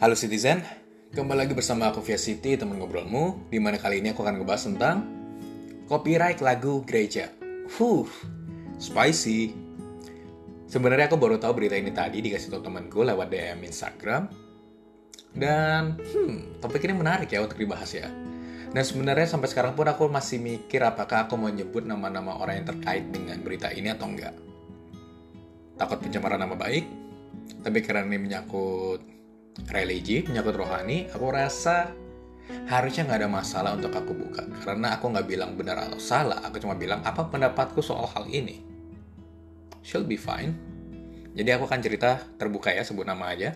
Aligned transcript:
Halo 0.00 0.16
Citizen, 0.16 0.64
kembali 1.12 1.44
lagi 1.44 1.52
bersama 1.52 1.92
aku 1.92 2.00
Via 2.00 2.16
City, 2.16 2.56
teman 2.56 2.80
ngobrolmu, 2.80 3.52
di 3.52 3.60
mana 3.60 3.76
kali 3.76 4.00
ini 4.00 4.16
aku 4.16 4.24
akan 4.24 4.40
ngebahas 4.40 4.72
tentang 4.72 5.04
copyright 5.84 6.40
lagu 6.40 6.80
gereja. 6.88 7.28
Huh, 7.76 8.08
spicy. 8.80 9.52
Sebenarnya 10.72 11.04
aku 11.04 11.20
baru 11.20 11.36
tahu 11.36 11.52
berita 11.60 11.76
ini 11.76 11.92
tadi 11.92 12.24
dikasih 12.24 12.48
tahu 12.48 12.64
temanku 12.64 13.04
lewat 13.04 13.28
DM 13.28 13.60
Instagram. 13.60 14.32
Dan, 15.36 16.00
hmm, 16.00 16.64
topik 16.64 16.80
ini 16.88 16.96
menarik 16.96 17.28
ya 17.28 17.44
untuk 17.44 17.60
dibahas 17.60 17.92
ya. 17.92 18.08
Dan 18.72 18.80
sebenarnya 18.80 19.28
sampai 19.28 19.52
sekarang 19.52 19.76
pun 19.76 19.84
aku 19.84 20.08
masih 20.08 20.40
mikir 20.40 20.80
apakah 20.80 21.28
aku 21.28 21.36
mau 21.36 21.52
nyebut 21.52 21.84
nama-nama 21.84 22.40
orang 22.40 22.64
yang 22.64 22.72
terkait 22.72 23.04
dengan 23.12 23.36
berita 23.44 23.68
ini 23.68 23.92
atau 23.92 24.08
enggak. 24.08 24.32
Takut 25.76 26.00
pencemaran 26.00 26.40
nama 26.40 26.56
baik, 26.56 26.88
tapi 27.60 27.84
karena 27.84 28.08
ini 28.08 28.16
menyangkut 28.16 29.19
religi, 29.68 30.24
menyangkut 30.24 30.56
rohani, 30.56 31.10
aku 31.12 31.26
rasa 31.28 31.92
harusnya 32.66 33.06
nggak 33.06 33.18
ada 33.20 33.30
masalah 33.30 33.70
untuk 33.76 33.92
aku 33.92 34.16
buka. 34.16 34.46
Karena 34.64 34.96
aku 34.96 35.12
nggak 35.12 35.26
bilang 35.28 35.54
benar 35.54 35.90
atau 35.90 36.00
salah, 36.00 36.40
aku 36.40 36.62
cuma 36.62 36.74
bilang 36.78 37.04
apa 37.04 37.28
pendapatku 37.28 37.84
soal 37.84 38.08
hal 38.10 38.24
ini. 38.30 38.62
She'll 39.84 40.06
be 40.06 40.16
fine. 40.16 40.56
Jadi 41.30 41.50
aku 41.54 41.64
akan 41.68 41.80
cerita 41.80 42.18
terbuka 42.36 42.74
ya, 42.74 42.82
sebut 42.82 43.06
nama 43.06 43.30
aja. 43.30 43.54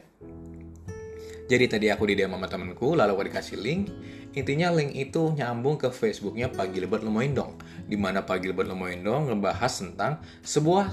Jadi 1.44 1.64
tadi 1.68 1.86
aku 1.92 2.08
di 2.08 2.16
DM 2.16 2.32
sama 2.32 2.48
temenku, 2.48 2.96
lalu 2.96 3.10
aku 3.12 3.24
dikasih 3.28 3.60
link. 3.60 3.92
Intinya 4.32 4.72
link 4.72 4.96
itu 4.96 5.36
nyambung 5.36 5.76
ke 5.76 5.92
Facebooknya 5.92 6.48
Pak 6.48 6.72
Gilbert 6.72 7.04
Lemoindong. 7.04 7.60
Di 7.84 7.94
mana 8.00 8.24
Pak 8.24 8.40
Gilbert 8.40 8.66
Lemoindong 8.66 9.28
ngebahas 9.28 9.72
tentang 9.76 10.24
sebuah 10.40 10.88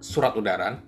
surat 0.00 0.32
udaran 0.34 0.80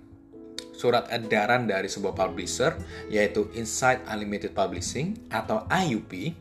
surat 0.73 1.07
edaran 1.13 1.69
dari 1.69 1.87
sebuah 1.87 2.17
publisher 2.17 2.73
yaitu 3.07 3.47
Insight 3.53 4.03
Unlimited 4.09 4.51
Publishing 4.57 5.29
atau 5.29 5.63
IUP. 5.69 6.33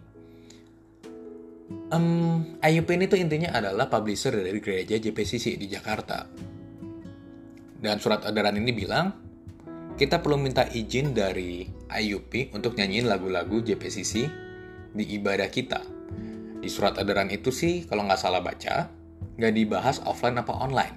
Um, 1.93 2.57
IUP 2.61 2.89
ini 2.97 3.05
tuh 3.09 3.21
intinya 3.21 3.53
adalah 3.53 3.89
publisher 3.89 4.33
dari 4.33 4.59
gereja 4.59 4.97
JPCC 4.97 5.61
di 5.61 5.69
Jakarta. 5.69 6.25
Dan 7.83 7.99
surat 8.01 8.25
edaran 8.25 8.57
ini 8.57 8.73
bilang, 8.73 9.13
kita 9.99 10.25
perlu 10.25 10.41
minta 10.41 10.65
izin 10.65 11.13
dari 11.13 11.67
IUP 11.93 12.57
untuk 12.57 12.79
nyanyiin 12.79 13.11
lagu-lagu 13.11 13.61
JPCC 13.61 14.13
di 14.93 15.05
ibadah 15.17 15.49
kita. 15.53 15.81
Di 16.63 16.69
surat 16.71 16.97
edaran 16.97 17.29
itu 17.29 17.51
sih, 17.51 17.85
kalau 17.85 18.07
nggak 18.07 18.21
salah 18.23 18.39
baca, 18.39 18.87
nggak 19.37 19.53
dibahas 19.53 19.99
offline 20.07 20.39
apa 20.39 20.53
online. 20.55 20.97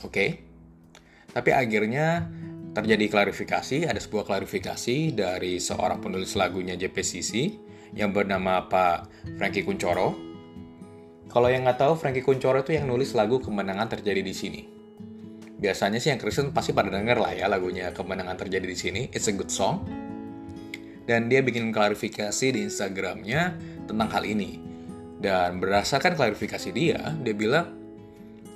Oke? 0.00 0.12
Okay? 0.12 0.30
Tapi 1.30 1.50
akhirnya 1.54 2.26
terjadi 2.70 3.10
klarifikasi, 3.10 3.86
ada 3.86 3.98
sebuah 3.98 4.26
klarifikasi 4.26 4.96
dari 5.14 5.58
seorang 5.58 5.98
penulis 5.98 6.38
lagunya 6.38 6.78
JPCC 6.78 7.58
yang 7.98 8.14
bernama 8.14 8.70
Pak 8.70 9.10
Frankie 9.34 9.66
Kuncoro. 9.66 10.14
Kalau 11.30 11.46
yang 11.50 11.66
nggak 11.66 11.78
tahu, 11.78 11.94
Frankie 11.98 12.22
Kuncoro 12.22 12.62
itu 12.62 12.74
yang 12.74 12.90
nulis 12.90 13.14
lagu 13.14 13.42
Kemenangan 13.42 13.90
Terjadi 13.98 14.22
di 14.22 14.34
Sini. 14.34 14.62
Biasanya 15.60 15.98
sih 16.00 16.10
yang 16.14 16.18
Kristen 16.18 16.50
pasti 16.54 16.72
pada 16.72 16.88
denger 16.90 17.18
lah 17.20 17.32
ya 17.34 17.46
lagunya 17.50 17.90
Kemenangan 17.90 18.38
Terjadi 18.38 18.66
di 18.66 18.78
Sini. 18.78 19.02
It's 19.10 19.26
a 19.26 19.34
good 19.34 19.50
song. 19.50 19.86
Dan 21.06 21.26
dia 21.26 21.42
bikin 21.42 21.74
klarifikasi 21.74 22.46
di 22.54 22.66
Instagramnya 22.66 23.58
tentang 23.90 24.08
hal 24.14 24.22
ini. 24.26 24.62
Dan 25.20 25.58
berdasarkan 25.58 26.14
klarifikasi 26.14 26.70
dia, 26.70 27.12
dia 27.20 27.34
bilang, 27.34 27.66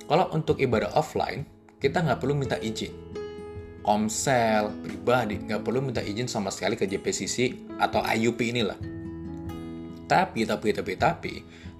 kalau 0.07 0.31
untuk 0.31 0.59
ibadah 0.63 0.95
offline, 0.95 1.43
kita 1.83 1.99
nggak 1.99 2.19
perlu 2.23 2.33
minta 2.33 2.57
izin 2.57 3.24
Komsel, 3.85 4.73
pribadi, 4.81 5.37
nggak 5.37 5.61
perlu 5.61 5.77
minta 5.85 6.01
izin 6.01 6.25
sama 6.25 6.49
sekali 6.49 6.73
ke 6.73 6.89
JPCC 6.89 7.69
atau 7.77 8.01
IUP 8.01 8.41
inilah. 8.41 8.81
Tapi, 10.09 10.41
tapi, 10.41 10.73
tapi, 10.73 10.93
tapi, 10.97 11.33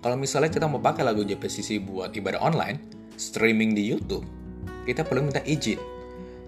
kalau 0.05 0.13
misalnya 0.13 0.53
kita 0.53 0.69
mau 0.69 0.77
pakai 0.77 1.01
lagu 1.01 1.25
JPCC 1.25 1.81
buat 1.81 2.13
ibadah 2.13 2.45
online, 2.45 2.77
streaming 3.17 3.73
di 3.73 3.89
YouTube, 3.89 4.21
kita 4.85 5.01
perlu 5.01 5.25
minta 5.25 5.41
izin. 5.49 5.81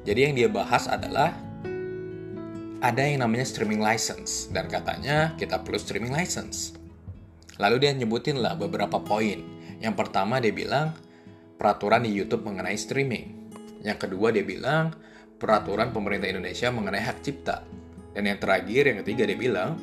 Jadi 0.05 0.19
yang 0.29 0.33
dia 0.37 0.45
bahas 0.45 0.85
adalah 0.85 1.33
ada 2.85 3.01
yang 3.01 3.25
namanya 3.25 3.49
streaming 3.49 3.81
license 3.81 4.53
dan 4.53 4.69
katanya 4.69 5.33
kita 5.41 5.57
perlu 5.65 5.81
streaming 5.81 6.13
license. 6.13 6.77
Lalu 7.57 7.81
dia 7.81 7.91
nyebutin 7.97 8.37
lah 8.37 8.53
beberapa 8.53 9.01
poin. 9.01 9.41
Yang 9.81 9.95
pertama 9.97 10.37
dia 10.37 10.53
bilang 10.53 10.93
peraturan 11.57 12.05
di 12.05 12.13
YouTube 12.13 12.45
mengenai 12.45 12.77
streaming. 12.77 13.33
Yang 13.81 14.05
kedua 14.05 14.29
dia 14.29 14.45
bilang 14.45 14.93
peraturan 15.37 15.93
pemerintah 15.93 16.27
Indonesia 16.29 16.67
mengenai 16.73 17.01
hak 17.05 17.17
cipta. 17.21 17.63
Dan 18.13 18.25
yang 18.25 18.41
terakhir, 18.41 18.89
yang 18.89 18.97
ketiga 19.05 19.29
dia 19.29 19.37
bilang, 19.37 19.77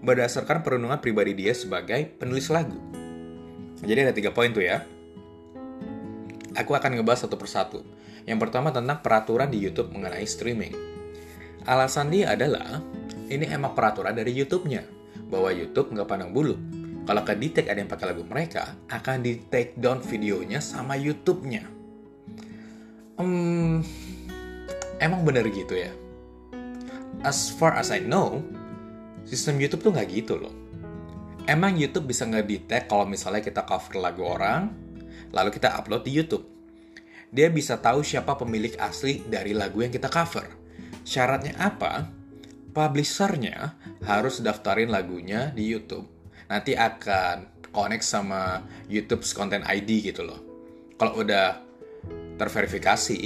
berdasarkan 0.00 0.64
perundungan 0.64 1.00
pribadi 1.00 1.36
dia 1.36 1.52
sebagai 1.52 2.08
penulis 2.16 2.48
lagu. 2.48 2.76
Jadi 3.84 3.98
ada 4.00 4.16
tiga 4.16 4.32
poin 4.32 4.52
tuh 4.52 4.64
ya. 4.64 4.80
Aku 6.56 6.72
akan 6.72 6.96
ngebahas 6.96 7.28
satu 7.28 7.36
persatu. 7.36 7.84
Yang 8.24 8.48
pertama 8.48 8.72
tentang 8.72 9.04
peraturan 9.04 9.52
di 9.52 9.60
YouTube 9.60 9.92
mengenai 9.92 10.24
streaming. 10.24 10.72
Alasan 11.68 12.08
dia 12.08 12.32
adalah, 12.32 12.80
ini 13.28 13.44
emang 13.48 13.76
peraturan 13.76 14.16
dari 14.16 14.32
YouTube-nya. 14.32 14.84
Bahwa 15.28 15.52
YouTube 15.52 15.92
nggak 15.92 16.08
pandang 16.08 16.32
bulu. 16.32 16.56
Kalau 17.04 17.20
ke 17.20 17.36
detect 17.36 17.68
ada 17.68 17.84
yang 17.84 17.90
pakai 17.92 18.16
lagu 18.16 18.24
mereka, 18.24 18.80
akan 18.88 19.20
di 19.20 19.36
take 19.52 19.76
down 19.76 20.00
videonya 20.00 20.64
sama 20.64 20.96
YouTube-nya. 20.96 21.68
Hmm, 23.20 23.84
emang 25.00 25.26
bener 25.26 25.46
gitu 25.50 25.74
ya? 25.74 25.92
As 27.24 27.48
far 27.48 27.74
as 27.78 27.88
I 27.88 28.04
know, 28.04 28.44
sistem 29.24 29.56
YouTube 29.58 29.86
tuh 29.86 29.92
nggak 29.94 30.08
gitu 30.12 30.36
loh. 30.36 30.52
Emang 31.44 31.76
YouTube 31.76 32.08
bisa 32.08 32.24
ngedetect 32.24 32.88
kalau 32.88 33.04
misalnya 33.04 33.44
kita 33.44 33.68
cover 33.68 34.00
lagu 34.00 34.24
orang, 34.24 34.72
lalu 35.32 35.52
kita 35.52 35.76
upload 35.76 36.04
di 36.04 36.12
YouTube. 36.16 36.44
Dia 37.34 37.50
bisa 37.50 37.76
tahu 37.82 38.00
siapa 38.00 38.38
pemilik 38.38 38.72
asli 38.78 39.20
dari 39.26 39.52
lagu 39.52 39.82
yang 39.82 39.92
kita 39.92 40.08
cover. 40.08 40.46
Syaratnya 41.04 41.58
apa? 41.60 42.08
Publishernya 42.72 43.76
harus 44.06 44.40
daftarin 44.40 44.88
lagunya 44.88 45.52
di 45.52 45.68
YouTube. 45.68 46.08
Nanti 46.48 46.78
akan 46.78 47.68
connect 47.74 48.06
sama 48.06 48.62
YouTube's 48.86 49.34
Content 49.34 49.66
ID 49.66 50.14
gitu 50.14 50.22
loh. 50.22 50.40
Kalau 50.94 51.20
udah 51.20 51.58
terverifikasi, 52.38 53.20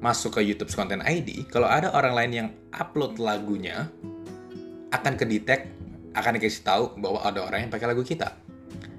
masuk 0.00 0.38
ke 0.38 0.40
YouTube 0.44 0.70
Content 0.72 1.02
ID, 1.02 1.48
kalau 1.48 1.66
ada 1.66 1.92
orang 1.96 2.14
lain 2.14 2.32
yang 2.32 2.48
upload 2.72 3.16
lagunya, 3.16 3.88
akan 4.92 5.14
ke 5.16 5.24
detect, 5.24 5.64
akan 6.16 6.40
dikasih 6.40 6.62
tahu 6.64 6.84
bahwa 7.00 7.20
ada 7.24 7.44
orang 7.44 7.66
yang 7.66 7.72
pakai 7.72 7.92
lagu 7.92 8.04
kita. 8.04 8.36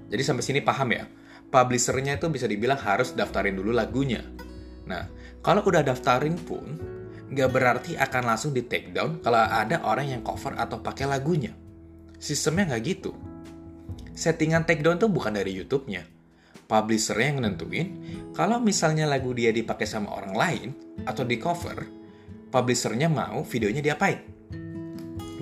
Jadi 0.08 0.22
sampai 0.24 0.44
sini 0.46 0.60
paham 0.64 0.90
ya? 0.94 1.06
Publishernya 1.48 2.20
itu 2.20 2.28
bisa 2.28 2.46
dibilang 2.46 2.80
harus 2.80 3.16
daftarin 3.16 3.56
dulu 3.56 3.72
lagunya. 3.72 4.24
Nah, 4.88 5.08
kalau 5.40 5.64
udah 5.64 5.84
daftarin 5.84 6.36
pun, 6.36 6.76
nggak 7.28 7.50
berarti 7.52 7.92
akan 8.00 8.24
langsung 8.24 8.52
di 8.56 8.64
take 8.64 8.92
down 8.96 9.20
kalau 9.20 9.40
ada 9.40 9.84
orang 9.84 10.12
yang 10.12 10.22
cover 10.24 10.56
atau 10.56 10.80
pakai 10.80 11.08
lagunya. 11.08 11.56
Sistemnya 12.20 12.76
nggak 12.76 12.84
gitu. 12.84 13.12
Settingan 14.18 14.66
take 14.66 14.82
down 14.82 14.98
tuh 14.98 15.12
bukan 15.12 15.36
dari 15.36 15.54
YouTube-nya, 15.54 16.04
publisher 16.68 17.16
yang 17.16 17.40
nentuin 17.42 17.96
kalau 18.36 18.60
misalnya 18.62 19.08
lagu 19.10 19.32
dia 19.34 19.50
dipakai 19.50 19.88
sama 19.88 20.14
orang 20.14 20.36
lain 20.36 20.70
atau 21.08 21.24
di 21.24 21.40
cover, 21.42 21.88
publishernya 22.52 23.10
mau 23.10 23.42
videonya 23.42 23.82
diapain. 23.82 24.20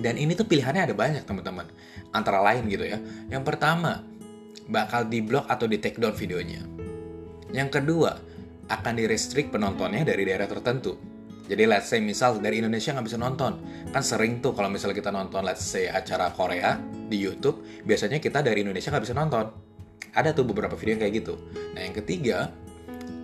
Dan 0.00 0.16
ini 0.16 0.32
tuh 0.32 0.46
pilihannya 0.46 0.88
ada 0.88 0.94
banyak 0.96 1.26
teman-teman. 1.26 1.66
Antara 2.14 2.40
lain 2.40 2.70
gitu 2.70 2.86
ya. 2.86 2.96
Yang 3.28 3.44
pertama, 3.44 4.00
bakal 4.70 5.10
di 5.10 5.20
block 5.20 5.50
atau 5.50 5.66
di 5.68 5.76
take 5.82 5.98
down 6.00 6.14
videonya. 6.14 6.62
Yang 7.52 7.82
kedua, 7.82 8.16
akan 8.70 8.92
di 8.96 9.04
restrict 9.04 9.52
penontonnya 9.52 10.06
dari 10.06 10.24
daerah 10.24 10.46
tertentu. 10.48 10.96
Jadi 11.46 11.62
let's 11.68 11.92
say 11.92 12.02
misal 12.02 12.42
dari 12.42 12.58
Indonesia 12.58 12.90
nggak 12.96 13.06
bisa 13.06 13.18
nonton. 13.18 13.52
Kan 13.92 14.02
sering 14.02 14.42
tuh 14.42 14.56
kalau 14.56 14.66
misalnya 14.66 14.98
kita 14.98 15.12
nonton 15.14 15.46
let's 15.46 15.62
say 15.62 15.86
acara 15.86 16.34
Korea 16.34 16.80
di 16.80 17.20
YouTube, 17.20 17.62
biasanya 17.86 18.18
kita 18.18 18.42
dari 18.42 18.66
Indonesia 18.66 18.90
nggak 18.90 19.04
bisa 19.06 19.14
nonton 19.14 19.65
ada 20.16 20.32
tuh 20.32 20.48
beberapa 20.48 20.72
video 20.74 20.96
yang 20.96 21.02
kayak 21.04 21.14
gitu. 21.20 21.34
Nah, 21.76 21.80
yang 21.84 21.94
ketiga, 21.94 22.50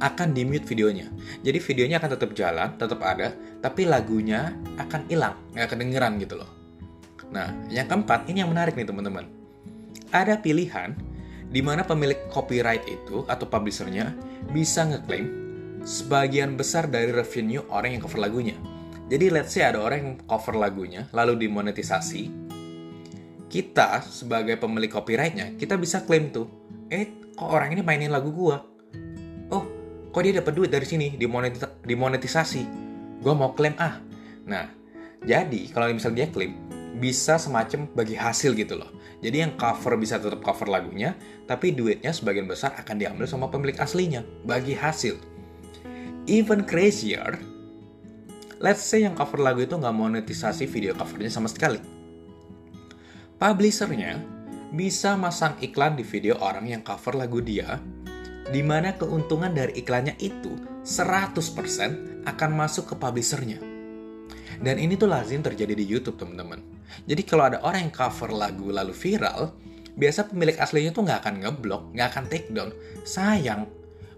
akan 0.02 0.34
di-mute 0.34 0.66
videonya. 0.66 1.08
Jadi 1.40 1.58
videonya 1.62 1.96
akan 2.02 2.10
tetap 2.18 2.30
jalan, 2.34 2.68
tetap 2.76 3.00
ada, 3.00 3.32
tapi 3.62 3.86
lagunya 3.86 4.52
akan 4.76 5.06
hilang, 5.06 5.38
nggak 5.54 5.68
kedengeran 5.72 6.18
gitu 6.18 6.42
loh. 6.42 6.50
Nah, 7.32 7.48
yang 7.72 7.88
keempat, 7.88 8.28
ini 8.28 8.44
yang 8.44 8.50
menarik 8.52 8.76
nih 8.76 8.84
teman-teman. 8.84 9.24
Ada 10.12 10.36
pilihan 10.42 10.92
di 11.48 11.64
mana 11.64 11.86
pemilik 11.86 12.28
copyright 12.28 12.84
itu 12.84 13.24
atau 13.24 13.48
publishernya 13.48 14.12
bisa 14.52 14.84
ngeklaim 14.84 15.40
sebagian 15.86 16.58
besar 16.58 16.90
dari 16.90 17.08
revenue 17.14 17.64
orang 17.72 17.96
yang 17.96 18.02
cover 18.02 18.20
lagunya. 18.20 18.58
Jadi 19.08 19.28
let's 19.28 19.52
say 19.52 19.64
ada 19.64 19.80
orang 19.80 19.98
yang 19.98 20.12
cover 20.24 20.56
lagunya, 20.56 21.08
lalu 21.12 21.46
dimonetisasi. 21.46 22.42
Kita 23.52 24.00
sebagai 24.00 24.56
pemilik 24.56 24.88
copyrightnya, 24.88 25.52
kita 25.60 25.76
bisa 25.76 26.00
klaim 26.08 26.32
tuh 26.32 26.48
eh 26.92 27.32
kok 27.32 27.48
orang 27.48 27.72
ini 27.72 27.80
mainin 27.80 28.12
lagu 28.12 28.28
gua 28.28 28.60
oh 29.48 29.64
kok 30.12 30.20
dia 30.20 30.36
dapat 30.44 30.52
duit 30.52 30.68
dari 30.68 30.84
sini 30.84 31.16
dimonetisasi 31.88 32.62
gua 33.24 33.32
mau 33.32 33.56
klaim 33.56 33.72
ah 33.80 33.96
nah 34.44 34.68
jadi 35.24 35.72
kalau 35.72 35.88
misalnya 35.88 36.26
dia 36.26 36.28
klaim 36.28 36.52
bisa 36.92 37.40
semacam 37.40 37.88
bagi 37.96 38.14
hasil 38.18 38.52
gitu 38.52 38.76
loh. 38.76 38.90
Jadi 39.22 39.36
yang 39.40 39.54
cover 39.56 39.96
bisa 39.96 40.20
tetap 40.20 40.42
cover 40.44 40.68
lagunya, 40.68 41.16
tapi 41.48 41.72
duitnya 41.72 42.12
sebagian 42.12 42.44
besar 42.44 42.76
akan 42.76 42.98
diambil 43.00 43.24
sama 43.24 43.48
pemilik 43.48 43.78
aslinya, 43.80 44.26
bagi 44.44 44.76
hasil. 44.76 45.16
Even 46.26 46.66
crazier, 46.66 47.38
let's 48.58 48.82
say 48.82 49.06
yang 49.06 49.14
cover 49.14 49.40
lagu 49.40 49.62
itu 49.62 49.74
nggak 49.78 49.94
monetisasi 49.94 50.66
video 50.68 50.92
covernya 50.92 51.30
sama 51.30 51.48
sekali. 51.48 51.78
Publishernya 53.38 54.22
bisa 54.72 55.20
masang 55.20 55.52
iklan 55.60 56.00
di 56.00 56.02
video 56.02 56.40
orang 56.40 56.64
yang 56.64 56.80
cover 56.80 57.12
lagu 57.12 57.44
dia, 57.44 57.76
di 58.48 58.64
mana 58.64 58.96
keuntungan 58.96 59.52
dari 59.52 59.76
iklannya 59.84 60.16
itu 60.16 60.56
100% 60.80 62.24
akan 62.24 62.50
masuk 62.56 62.88
ke 62.88 62.94
publishernya. 62.96 63.60
Dan 64.64 64.80
ini 64.80 64.96
tuh 64.96 65.12
lazim 65.12 65.44
terjadi 65.44 65.76
di 65.76 65.84
YouTube 65.84 66.16
teman-teman. 66.16 66.64
Jadi 67.04 67.22
kalau 67.28 67.52
ada 67.52 67.60
orang 67.60 67.88
yang 67.88 67.94
cover 67.94 68.32
lagu 68.32 68.72
lalu 68.72 68.96
viral, 68.96 69.52
biasa 69.92 70.32
pemilik 70.32 70.56
aslinya 70.56 70.96
tuh 70.96 71.04
nggak 71.04 71.20
akan 71.20 71.34
ngeblok, 71.44 71.82
nggak 71.92 72.08
akan 72.08 72.24
take 72.32 72.48
down. 72.48 72.72
Sayang, 73.04 73.68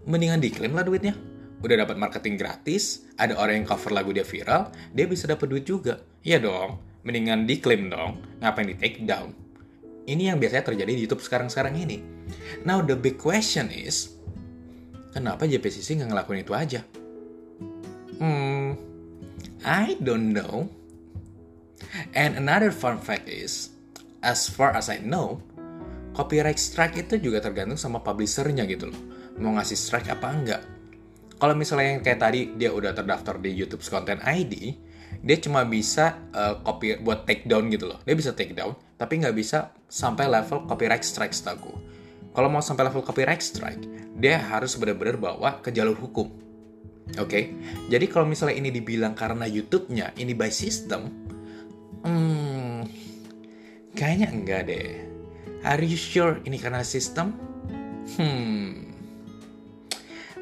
mendingan 0.06 0.38
diklaim 0.38 0.70
lah 0.70 0.86
duitnya. 0.86 1.18
Udah 1.64 1.82
dapat 1.82 1.98
marketing 1.98 2.38
gratis, 2.38 3.08
ada 3.18 3.34
orang 3.40 3.64
yang 3.64 3.66
cover 3.66 3.90
lagu 3.90 4.14
dia 4.14 4.22
viral, 4.22 4.70
dia 4.94 5.10
bisa 5.10 5.26
dapat 5.26 5.50
duit 5.50 5.66
juga. 5.66 5.98
Iya 6.22 6.38
dong, 6.38 6.78
mendingan 7.02 7.42
diklaim 7.48 7.90
dong, 7.90 8.22
ngapain 8.38 8.68
di 8.70 8.76
take 8.78 9.02
down. 9.02 9.43
Ini 10.04 10.32
yang 10.32 10.36
biasanya 10.36 10.68
terjadi 10.68 10.92
di 10.92 11.00
YouTube 11.08 11.24
sekarang-sekarang 11.24 11.80
ini. 11.80 12.04
Now 12.68 12.84
the 12.84 12.92
big 12.92 13.16
question 13.16 13.72
is, 13.72 14.12
kenapa 15.16 15.48
JPCC 15.48 16.00
nggak 16.00 16.10
ngelakuin 16.12 16.40
itu 16.44 16.52
aja? 16.52 16.80
Hmm, 18.20 18.76
I 19.64 19.96
don't 19.98 20.36
know. 20.36 20.68
And 22.12 22.36
another 22.36 22.68
fun 22.68 23.00
fact 23.00 23.26
is, 23.32 23.72
as 24.20 24.44
far 24.46 24.76
as 24.76 24.92
I 24.92 25.00
know, 25.00 25.40
copyright 26.12 26.60
strike 26.60 27.00
itu 27.00 27.16
juga 27.16 27.40
tergantung 27.40 27.80
sama 27.80 28.04
publishernya 28.04 28.68
gitu 28.68 28.92
loh. 28.92 29.00
Mau 29.40 29.56
ngasih 29.56 29.76
strike 29.76 30.08
apa 30.12 30.28
enggak. 30.30 30.62
Kalau 31.34 31.56
misalnya 31.56 31.98
yang 31.98 32.02
kayak 32.04 32.20
tadi 32.22 32.40
dia 32.54 32.70
udah 32.70 32.94
terdaftar 32.94 33.40
di 33.42 33.50
YouTube 33.50 33.82
Content 33.82 34.22
ID, 34.22 34.78
dia 35.24 35.36
cuma 35.40 35.64
bisa 35.66 36.20
uh, 36.30 36.60
copy 36.62 37.00
buat 37.02 37.26
take 37.26 37.48
down 37.48 37.72
gitu 37.72 37.90
loh. 37.90 37.98
Dia 38.06 38.14
bisa 38.14 38.30
take 38.36 38.54
down, 38.54 38.76
tapi 38.96 39.22
nggak 39.22 39.36
bisa 39.36 39.74
sampai 39.86 40.26
level 40.30 40.66
copyright 40.66 41.02
strike 41.02 41.34
setaku. 41.34 41.72
Kalau 42.34 42.50
mau 42.50 42.62
sampai 42.62 42.90
level 42.90 43.06
copyright 43.06 43.42
strike, 43.42 43.82
dia 44.18 44.38
harus 44.38 44.74
benar-benar 44.74 45.16
bawa 45.18 45.62
ke 45.62 45.70
jalur 45.70 45.94
hukum 45.94 46.44
Oke, 47.04 47.20
okay? 47.20 47.44
jadi 47.92 48.08
kalau 48.08 48.24
misalnya 48.24 48.56
ini 48.64 48.72
dibilang 48.72 49.12
karena 49.12 49.44
YouTube-nya 49.44 50.16
ini 50.16 50.32
by 50.32 50.48
system, 50.48 51.12
hmm, 52.00 52.80
kayaknya 53.92 54.32
enggak 54.32 54.72
deh. 54.72 55.04
Are 55.68 55.84
you 55.84 56.00
sure 56.00 56.40
ini 56.48 56.56
karena 56.56 56.80
sistem? 56.80 57.36
Hmm. 58.16 58.88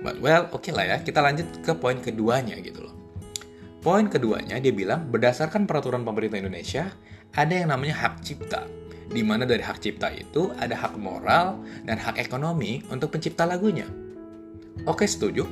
But 0.07 0.23
well, 0.23 0.47
oke 0.55 0.63
okay 0.63 0.71
lah 0.71 0.87
ya. 0.87 0.97
Kita 1.03 1.19
lanjut 1.19 1.67
ke 1.67 1.75
poin 1.75 1.99
keduanya 1.99 2.55
gitu 2.63 2.87
loh. 2.87 2.95
Poin 3.83 4.07
keduanya 4.07 4.63
dia 4.63 4.71
bilang 4.71 5.11
berdasarkan 5.11 5.67
peraturan 5.67 6.07
pemerintah 6.07 6.39
Indonesia 6.39 6.95
ada 7.33 7.53
yang 7.53 7.73
namanya 7.73 8.09
hak 8.09 8.25
cipta. 8.25 8.65
Di 9.13 9.21
mana 9.21 9.45
dari 9.45 9.61
hak 9.61 9.83
cipta 9.83 10.09
itu 10.09 10.53
ada 10.57 10.73
hak 10.73 10.97
moral 10.97 11.61
dan 11.85 12.01
hak 12.01 12.17
ekonomi 12.17 12.81
untuk 12.89 13.13
pencipta 13.13 13.45
lagunya. 13.45 13.85
Oke, 14.89 15.05
setuju? 15.05 15.45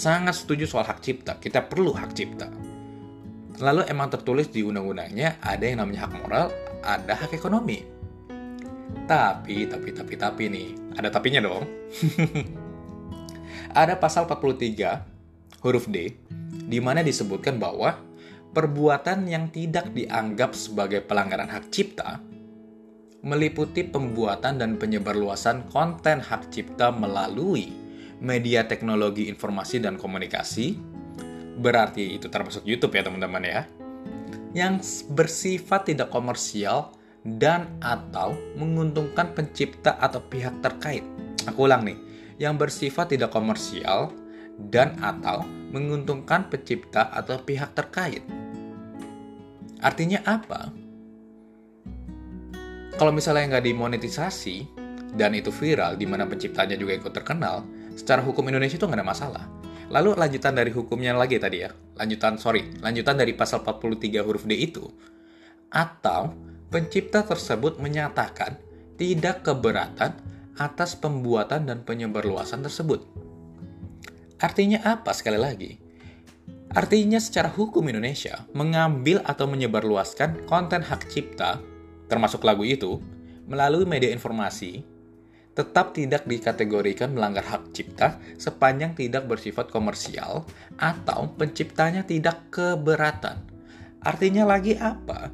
sangat 0.00 0.34
setuju 0.38 0.64
soal 0.64 0.86
hak 0.86 1.02
cipta. 1.02 1.36
Kita 1.38 1.66
perlu 1.66 1.92
hak 1.94 2.10
cipta. 2.14 2.48
Lalu 3.60 3.84
emang 3.92 4.08
tertulis 4.08 4.48
di 4.48 4.64
undang-undangnya 4.64 5.36
ada 5.44 5.60
yang 5.60 5.84
namanya 5.84 6.08
hak 6.08 6.12
moral, 6.16 6.48
ada 6.80 7.12
hak 7.12 7.36
ekonomi. 7.36 7.84
Tapi, 9.04 9.68
tapi, 9.68 9.88
tapi, 9.92 10.14
tapi 10.16 10.42
nih, 10.48 10.68
ada 10.96 11.12
tapinya 11.12 11.44
dong. 11.44 11.68
ada 13.80 13.94
pasal 14.00 14.24
43 14.24 15.60
huruf 15.60 15.84
D 15.90 16.16
di 16.70 16.78
mana 16.80 17.04
disebutkan 17.04 17.60
bahwa 17.60 18.00
perbuatan 18.50 19.30
yang 19.30 19.48
tidak 19.54 19.94
dianggap 19.94 20.54
sebagai 20.54 21.02
pelanggaran 21.06 21.50
hak 21.50 21.70
cipta 21.70 22.30
meliputi 23.20 23.84
pembuatan 23.84 24.56
dan 24.56 24.80
penyebarluasan 24.80 25.68
konten 25.68 26.24
hak 26.24 26.48
cipta 26.48 26.88
melalui 26.88 27.72
media 28.20 28.64
teknologi 28.64 29.28
informasi 29.28 29.80
dan 29.80 29.96
komunikasi, 29.96 30.76
berarti 31.60 32.16
itu 32.16 32.28
termasuk 32.28 32.64
YouTube 32.64 32.96
ya 32.96 33.04
teman-teman 33.04 33.44
ya, 33.44 33.60
yang 34.56 34.80
bersifat 35.12 35.88
tidak 35.88 36.08
komersial 36.12 36.96
dan 37.24 37.68
atau 37.84 38.32
menguntungkan 38.56 39.36
pencipta 39.36 40.00
atau 40.00 40.24
pihak 40.24 40.60
terkait. 40.64 41.04
Aku 41.48 41.68
ulang 41.68 41.84
nih, 41.84 41.96
yang 42.40 42.56
bersifat 42.56 43.12
tidak 43.12 43.32
komersial 43.32 44.12
dan 44.58 44.98
atau 44.98 45.46
menguntungkan 45.70 46.50
pencipta 46.50 47.12
atau 47.14 47.38
pihak 47.40 47.76
terkait. 47.76 48.24
Artinya 49.80 50.20
apa? 50.26 50.74
Kalau 52.98 53.12
misalnya 53.14 53.56
nggak 53.56 53.64
dimonetisasi 53.70 54.56
dan 55.16 55.32
itu 55.32 55.48
viral 55.48 55.96
di 55.96 56.04
mana 56.04 56.28
penciptanya 56.28 56.76
juga 56.76 56.98
ikut 57.00 57.12
terkenal, 57.16 57.64
secara 57.96 58.20
hukum 58.20 58.44
Indonesia 58.50 58.76
itu 58.76 58.84
nggak 58.84 59.00
ada 59.00 59.08
masalah. 59.08 59.44
Lalu 59.90 60.14
lanjutan 60.14 60.54
dari 60.54 60.70
hukumnya 60.70 61.16
lagi 61.16 61.40
tadi 61.40 61.66
ya, 61.66 61.70
lanjutan 61.98 62.38
sorry, 62.38 62.62
lanjutan 62.78 63.18
dari 63.18 63.34
pasal 63.34 63.64
43 63.66 64.22
huruf 64.22 64.46
D 64.46 64.54
itu, 64.54 64.86
atau 65.72 66.30
pencipta 66.70 67.26
tersebut 67.26 67.82
menyatakan 67.82 68.54
tidak 68.94 69.42
keberatan 69.42 70.14
atas 70.60 70.94
pembuatan 70.94 71.66
dan 71.66 71.82
penyebarluasan 71.82 72.62
tersebut. 72.62 73.02
Artinya 74.40 74.80
apa 74.82 75.12
sekali 75.12 75.36
lagi? 75.36 75.76
Artinya 76.72 77.20
secara 77.20 77.52
hukum 77.52 77.84
Indonesia, 77.90 78.46
mengambil 78.56 79.20
atau 79.26 79.44
menyebarluaskan 79.44 80.48
konten 80.48 80.80
hak 80.80 81.12
cipta, 81.12 81.60
termasuk 82.08 82.40
lagu 82.46 82.64
itu, 82.64 83.02
melalui 83.50 83.84
media 83.84 84.08
informasi, 84.14 84.80
tetap 85.52 85.92
tidak 85.92 86.24
dikategorikan 86.24 87.12
melanggar 87.12 87.42
hak 87.42 87.74
cipta 87.74 88.16
sepanjang 88.40 88.94
tidak 88.94 89.26
bersifat 89.26 89.68
komersial 89.68 90.46
atau 90.78 91.28
penciptanya 91.36 92.06
tidak 92.06 92.48
keberatan. 92.48 93.44
Artinya 94.00 94.48
lagi 94.48 94.78
apa? 94.80 95.28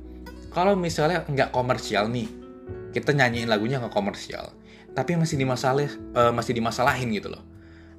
Kalau 0.50 0.74
misalnya 0.74 1.22
nggak 1.22 1.52
komersial 1.52 2.08
nih, 2.10 2.26
kita 2.90 3.12
nyanyiin 3.12 3.46
lagunya 3.46 3.78
nggak 3.78 3.92
komersial, 3.92 4.50
tapi 4.96 5.14
masih 5.14 5.36
dimasalah, 5.36 5.86
uh, 6.16 6.32
masih 6.32 6.56
dimasalahin 6.56 7.12
gitu 7.12 7.30
loh. 7.30 7.44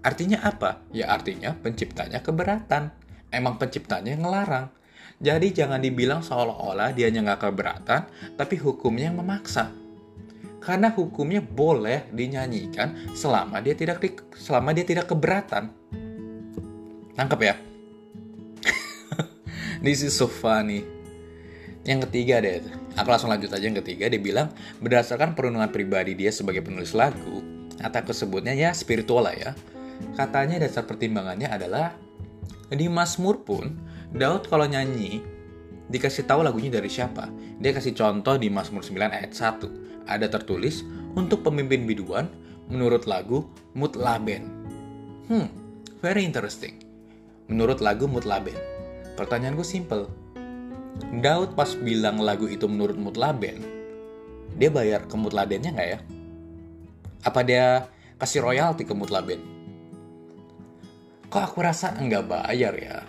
Artinya 0.08 0.40
apa? 0.48 0.88
Ya 0.96 1.12
artinya 1.12 1.52
penciptanya 1.52 2.24
keberatan. 2.24 2.96
Emang 3.28 3.60
penciptanya 3.60 4.16
yang 4.16 4.24
ngelarang. 4.24 4.72
Jadi 5.20 5.52
jangan 5.52 5.84
dibilang 5.84 6.24
seolah-olah 6.24 6.96
dia 6.96 7.12
nggak 7.12 7.44
keberatan, 7.44 8.08
tapi 8.40 8.56
hukumnya 8.56 9.12
yang 9.12 9.20
memaksa 9.20 9.74
karena 10.68 10.92
hukumnya 10.92 11.40
boleh 11.40 12.12
dinyanyikan 12.12 13.16
selama 13.16 13.64
dia 13.64 13.72
tidak 13.72 14.04
di, 14.04 14.12
selama 14.36 14.76
dia 14.76 14.84
tidak 14.84 15.08
keberatan. 15.08 15.72
Tangkap 17.16 17.40
ya? 17.40 17.56
This 19.84 20.04
is 20.04 20.12
so 20.12 20.28
funny. 20.28 20.84
Yang 21.88 22.12
ketiga 22.12 22.44
deh, 22.44 22.60
aku 23.00 23.08
langsung 23.08 23.32
lanjut 23.32 23.48
aja 23.48 23.64
yang 23.64 23.80
ketiga. 23.80 24.12
Dia 24.12 24.20
bilang 24.20 24.52
berdasarkan 24.84 25.40
perundungan 25.40 25.72
pribadi 25.72 26.20
dia 26.20 26.36
sebagai 26.36 26.60
penulis 26.60 26.92
lagu, 26.92 27.40
atau 27.80 28.02
kesebutnya 28.04 28.52
ya 28.52 28.76
spiritual 28.76 29.24
lah 29.24 29.40
ya. 29.40 29.52
Katanya 30.18 30.62
dasar 30.62 30.86
pertimbangannya 30.86 31.50
adalah 31.50 31.94
di 32.68 32.90
Mazmur 32.92 33.46
pun 33.48 33.72
Daud 34.12 34.50
kalau 34.52 34.68
nyanyi 34.68 35.24
dikasih 35.88 36.28
tahu 36.28 36.44
lagunya 36.44 36.74
dari 36.74 36.92
siapa. 36.92 37.32
Dia 37.58 37.72
kasih 37.72 37.96
contoh 37.96 38.36
di 38.36 38.52
Mazmur 38.52 38.84
9 38.84 38.98
ayat 39.08 39.32
1 39.32 40.08
ada 40.08 40.28
tertulis 40.32 40.84
untuk 41.16 41.44
pemimpin 41.44 41.84
biduan 41.84 42.28
menurut 42.68 43.08
lagu 43.08 43.48
Mutlaben. 43.76 44.48
Hmm, 45.28 45.48
very 46.00 46.24
interesting. 46.24 46.80
Menurut 47.48 47.80
lagu 47.80 48.08
Mutlaben. 48.08 48.56
Pertanyaanku 49.16 49.64
simple. 49.64 50.08
Daud 51.24 51.54
pas 51.54 51.72
bilang 51.78 52.20
lagu 52.20 52.50
itu 52.50 52.66
menurut 52.66 52.98
Mutlaben, 52.98 53.62
dia 54.58 54.70
bayar 54.74 55.06
ke 55.06 55.16
Mutlabennya 55.16 55.72
nggak 55.72 55.90
ya? 55.90 56.00
Apa 57.22 57.46
dia 57.46 57.86
kasih 58.18 58.42
royalti 58.42 58.84
ke 58.84 58.98
Mutlaben? 58.98 59.57
Kok 61.28 61.44
aku 61.44 61.60
rasa 61.60 61.92
nggak 61.92 62.24
bayar 62.24 62.74
ya? 62.80 63.04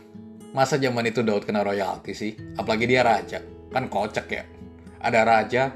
Masa 0.51 0.75
zaman 0.75 1.07
itu 1.07 1.23
Daud 1.23 1.47
kena 1.47 1.63
royalti 1.63 2.19
sih? 2.19 2.35
Apalagi 2.59 2.91
dia 2.91 3.07
raja. 3.07 3.39
Kan 3.71 3.87
kocak 3.87 4.27
ya. 4.27 4.43
Ada 4.99 5.23
raja, 5.23 5.71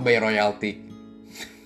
bayar 0.00 0.24
royalti. 0.24 0.80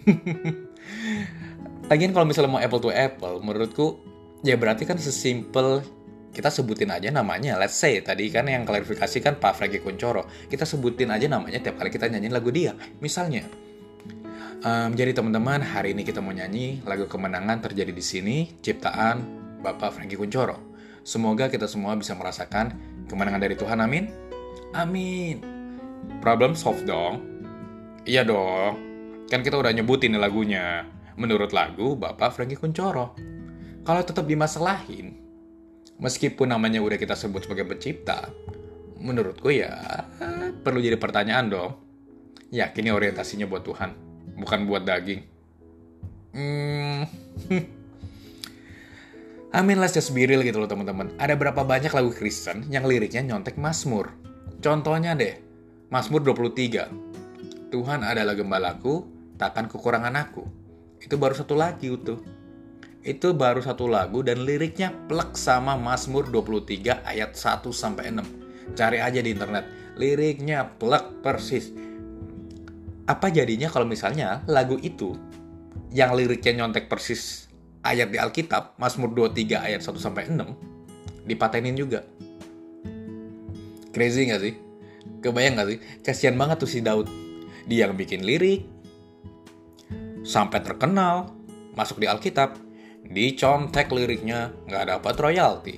Lagian 1.91 2.11
kalau 2.11 2.27
misalnya 2.27 2.51
mau 2.51 2.59
apple 2.59 2.83
to 2.83 2.91
apple, 2.91 3.39
menurutku 3.39 4.03
ya 4.43 4.59
berarti 4.59 4.83
kan 4.83 4.99
sesimpel 4.99 5.87
kita 6.35 6.51
sebutin 6.51 6.91
aja 6.91 7.15
namanya. 7.15 7.55
Let's 7.55 7.79
say 7.79 8.03
tadi 8.03 8.27
kan 8.35 8.51
yang 8.51 8.67
klarifikasi 8.67 9.23
kan 9.23 9.39
Pak 9.39 9.55
Franky 9.55 9.79
Kuncoro. 9.79 10.27
Kita 10.51 10.67
sebutin 10.67 11.15
aja 11.15 11.31
namanya 11.31 11.63
tiap 11.63 11.79
kali 11.79 11.95
kita 11.95 12.11
nyanyiin 12.11 12.35
lagu 12.35 12.51
dia. 12.51 12.75
Misalnya, 12.99 13.47
um, 14.67 14.91
jadi 14.99 15.15
teman-teman 15.15 15.63
hari 15.63 15.95
ini 15.95 16.03
kita 16.03 16.19
mau 16.19 16.35
nyanyi 16.35 16.83
lagu 16.83 17.07
kemenangan 17.07 17.63
terjadi 17.63 17.95
di 17.95 18.03
sini 18.03 18.37
ciptaan 18.59 19.46
Bapak 19.61 19.97
Franky 19.97 20.17
Kuncoro. 20.17 20.59
Semoga 21.07 21.47
kita 21.47 21.71
semua 21.71 21.95
bisa 21.95 22.19
merasakan 22.19 22.75
kemenangan 23.07 23.39
dari 23.39 23.55
Tuhan. 23.55 23.79
Amin. 23.79 24.11
Amin. 24.75 25.39
Problem 26.19 26.59
solved 26.59 26.85
dong. 26.85 27.23
Iya 28.03 28.27
dong. 28.27 28.75
Kan 29.31 29.47
kita 29.47 29.59
udah 29.59 29.71
nyebutin 29.71 30.19
lagunya. 30.19 30.87
Menurut 31.17 31.55
lagu 31.55 31.95
Bapak 31.95 32.35
Franky 32.35 32.59
Kuncoro. 32.59 33.17
Kalau 33.87 34.03
tetap 34.03 34.27
dimasalahin, 34.27 35.15
meskipun 36.03 36.51
namanya 36.51 36.83
udah 36.83 36.99
kita 36.99 37.15
sebut 37.15 37.47
sebagai 37.47 37.71
pencipta, 37.71 38.35
menurutku 38.99 39.55
ya 39.55 39.79
perlu 40.67 40.83
jadi 40.83 40.99
pertanyaan 40.99 41.47
dong. 41.47 41.73
Yakin 42.51 42.91
orientasinya 42.91 43.47
buat 43.47 43.63
Tuhan, 43.63 43.91
bukan 44.39 44.67
buat 44.67 44.83
daging. 44.83 45.23
Hmm. 46.35 47.07
Amin 49.57 49.81
let's 49.81 49.97
just 49.97 50.13
be 50.13 50.29
real 50.29 50.45
gitu 50.45 50.61
loh 50.61 50.69
teman-teman. 50.69 51.17
Ada 51.17 51.33
berapa 51.33 51.65
banyak 51.65 51.89
lagu 51.97 52.13
Kristen 52.13 52.69
yang 52.69 52.85
liriknya 52.85 53.25
nyontek 53.25 53.57
Mazmur? 53.57 54.13
Contohnya 54.61 55.17
deh, 55.17 55.41
Mazmur 55.89 56.21
23. 56.21 57.73
Tuhan 57.73 58.05
adalah 58.05 58.37
gembalaku, 58.37 59.09
takkan 59.41 59.65
kekurangan 59.65 60.13
aku. 60.13 60.45
Itu 61.01 61.17
baru 61.17 61.33
satu 61.33 61.57
lagi 61.57 61.89
utuh 61.89 62.21
itu 63.07 63.31
baru 63.39 63.63
satu 63.63 63.87
lagu 63.87 64.19
dan 64.27 64.43
liriknya 64.43 64.91
plek 65.07 65.39
sama 65.39 65.79
Mazmur 65.79 66.27
23 66.27 67.07
ayat 67.07 67.39
1 67.39 67.63
sampai 67.71 68.11
6. 68.11 68.75
Cari 68.75 68.99
aja 68.99 69.23
di 69.23 69.31
internet. 69.31 69.95
Liriknya 69.95 70.67
plek 70.75 71.23
persis. 71.23 71.71
Apa 73.07 73.31
jadinya 73.31 73.71
kalau 73.71 73.87
misalnya 73.87 74.43
lagu 74.51 74.75
itu 74.83 75.15
yang 75.95 76.19
liriknya 76.19 76.67
nyontek 76.67 76.91
persis 76.91 77.46
ayat 77.93 78.09
di 78.11 78.19
Alkitab, 78.19 78.75
Mazmur 78.81 79.13
23 79.15 79.63
ayat 79.63 79.81
1 79.83 79.97
sampai 80.01 80.27
6 80.31 81.27
dipatenin 81.27 81.75
juga. 81.79 82.03
Crazy 83.95 84.29
gak 84.31 84.43
sih? 84.43 84.55
Kebayang 85.23 85.59
gak 85.59 85.69
sih? 85.71 85.79
Kasian 86.03 86.37
banget 86.39 86.63
tuh 86.63 86.71
si 86.71 86.83
Daud. 86.83 87.07
Dia 87.67 87.91
yang 87.91 87.99
bikin 87.99 88.23
lirik, 88.23 88.63
sampai 90.23 90.63
terkenal, 90.63 91.35
masuk 91.75 91.99
di 91.99 92.07
Alkitab, 92.07 92.55
dicontek 93.11 93.91
liriknya 93.95 94.51
nggak 94.67 94.99
dapat 94.99 95.15
royalti 95.19 95.77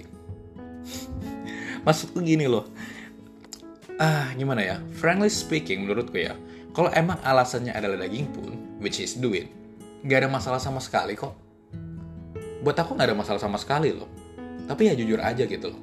maksudku 1.85 2.25
gini 2.25 2.49
loh 2.49 2.65
ah 4.01 4.33
gimana 4.37 4.65
ya 4.65 4.77
frankly 4.97 5.29
speaking 5.29 5.85
menurutku 5.85 6.17
ya 6.17 6.33
kalau 6.73 6.89
emang 6.95 7.19
alasannya 7.25 7.75
adalah 7.75 8.01
daging 8.01 8.29
pun 8.33 8.57
which 8.81 9.03
is 9.03 9.19
duit 9.19 9.51
nggak 10.07 10.25
ada 10.25 10.29
masalah 10.31 10.61
sama 10.63 10.81
sekali 10.81 11.19
kok 11.19 11.35
buat 12.63 12.77
aku 12.77 12.95
nggak 12.95 13.13
ada 13.13 13.17
masalah 13.17 13.41
sama 13.41 13.61
sekali 13.61 13.95
loh 13.95 14.09
tapi 14.67 14.91
ya 14.91 14.95
jujur 14.99 15.21
aja 15.23 15.45
gitu 15.45 15.73
loh 15.73 15.83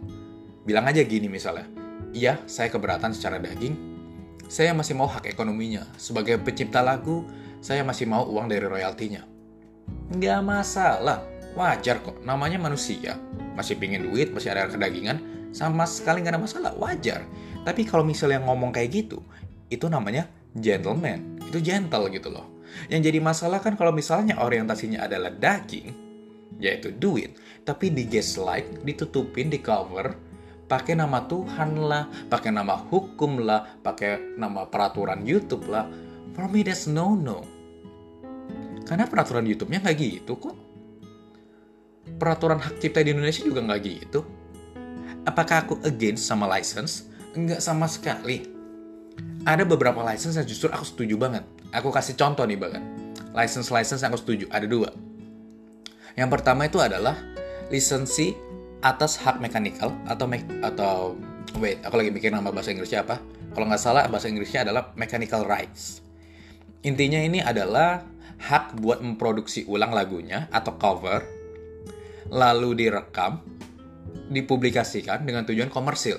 bilang 0.65 0.85
aja 0.89 1.01
gini 1.05 1.29
misalnya 1.29 1.67
iya 2.11 2.41
saya 2.49 2.71
keberatan 2.71 3.13
secara 3.15 3.39
daging 3.39 3.75
saya 4.45 4.77
masih 4.77 4.93
mau 4.93 5.09
hak 5.09 5.25
ekonominya 5.25 5.85
sebagai 5.97 6.37
pencipta 6.41 6.81
lagu 6.85 7.25
saya 7.61 7.81
masih 7.81 8.05
mau 8.05 8.25
uang 8.27 8.49
dari 8.49 8.65
royaltinya 8.65 9.25
nggak 10.13 10.41
masalah 10.45 11.35
Wajar 11.55 12.03
kok, 12.03 12.19
namanya 12.27 12.59
manusia. 12.59 13.15
Masih 13.55 13.79
pingin 13.79 14.03
duit, 14.03 14.35
masih 14.35 14.51
ada 14.51 14.67
kedagingan, 14.67 15.23
sama 15.55 15.87
sekali 15.87 16.19
nggak 16.19 16.35
ada 16.35 16.43
masalah, 16.43 16.71
wajar. 16.75 17.23
Tapi 17.63 17.87
kalau 17.87 18.03
misalnya 18.03 18.43
ngomong 18.43 18.75
kayak 18.75 18.91
gitu, 18.91 19.23
itu 19.71 19.87
namanya 19.87 20.27
gentleman. 20.51 21.39
Itu 21.47 21.63
gentle 21.63 22.11
gitu 22.11 22.27
loh. 22.27 22.59
Yang 22.91 23.07
jadi 23.07 23.19
masalah 23.23 23.63
kan 23.63 23.79
kalau 23.79 23.95
misalnya 23.95 24.35
orientasinya 24.43 25.07
adalah 25.07 25.31
daging, 25.31 25.95
yaitu 26.61 26.91
duit, 26.95 27.35
tapi 27.67 27.91
di 27.91 28.07
gaslight, 28.07 28.83
ditutupin, 28.87 29.51
di 29.51 29.59
cover, 29.59 30.15
pakai 30.65 30.95
nama 30.95 31.23
Tuhan 31.27 31.77
lah, 31.79 32.07
pakai 32.31 32.51
nama 32.55 32.79
hukum 32.79 33.43
lah, 33.43 33.65
pakai 33.83 34.39
nama 34.39 34.65
peraturan 34.67 35.23
YouTube 35.27 35.67
lah. 35.67 35.87
For 36.35 36.47
me 36.51 36.63
that's 36.63 36.87
no 36.87 37.15
no. 37.15 37.43
Karena 38.85 39.09
peraturan 39.09 39.49
YouTube-nya 39.49 39.81
nggak 39.81 39.97
gitu 39.97 40.33
kok 40.37 40.65
peraturan 42.17 42.61
hak 42.61 42.79
cipta 42.79 43.01
di 43.01 43.11
Indonesia 43.11 43.41
juga 43.43 43.65
nggak 43.65 43.81
gitu. 43.83 44.19
Apakah 45.25 45.65
aku 45.65 45.75
against 45.83 46.29
sama 46.29 46.45
license? 46.45 47.09
Enggak 47.33 47.59
sama 47.59 47.89
sekali. 47.89 48.45
Ada 49.43 49.65
beberapa 49.65 50.01
license 50.05 50.37
yang 50.37 50.47
justru 50.47 50.69
aku 50.69 50.85
setuju 50.85 51.15
banget. 51.17 51.43
Aku 51.73 51.89
kasih 51.89 52.13
contoh 52.13 52.45
nih 52.45 52.57
banget. 52.57 52.81
License-license 53.35 54.01
yang 54.05 54.13
aku 54.13 54.21
setuju, 54.21 54.45
ada 54.53 54.65
dua. 54.69 54.89
Yang 56.15 56.29
pertama 56.39 56.67
itu 56.67 56.79
adalah 56.79 57.19
lisensi 57.67 58.31
atas 58.79 59.19
hak 59.19 59.39
mechanical 59.43 59.91
atau 60.07 60.25
me 60.27 60.43
atau 60.63 61.17
wait, 61.59 61.83
aku 61.83 61.95
lagi 61.99 62.11
mikir 62.11 62.31
nama 62.31 62.51
bahasa 62.51 62.71
Inggrisnya 62.71 63.03
apa. 63.03 63.19
Kalau 63.55 63.65
nggak 63.67 63.81
salah 63.81 64.07
bahasa 64.07 64.27
Inggrisnya 64.31 64.67
adalah 64.67 64.91
mechanical 64.95 65.43
rights. 65.47 66.03
Intinya 66.85 67.19
ini 67.19 67.41
adalah 67.41 68.03
hak 68.35 68.77
buat 68.79 68.99
memproduksi 68.99 69.63
ulang 69.65 69.95
lagunya 69.95 70.51
atau 70.51 70.75
cover 70.75 71.23
lalu 72.29 72.85
direkam, 72.85 73.41
dipublikasikan 74.29 75.23
dengan 75.25 75.45
tujuan 75.45 75.69
komersil. 75.69 76.17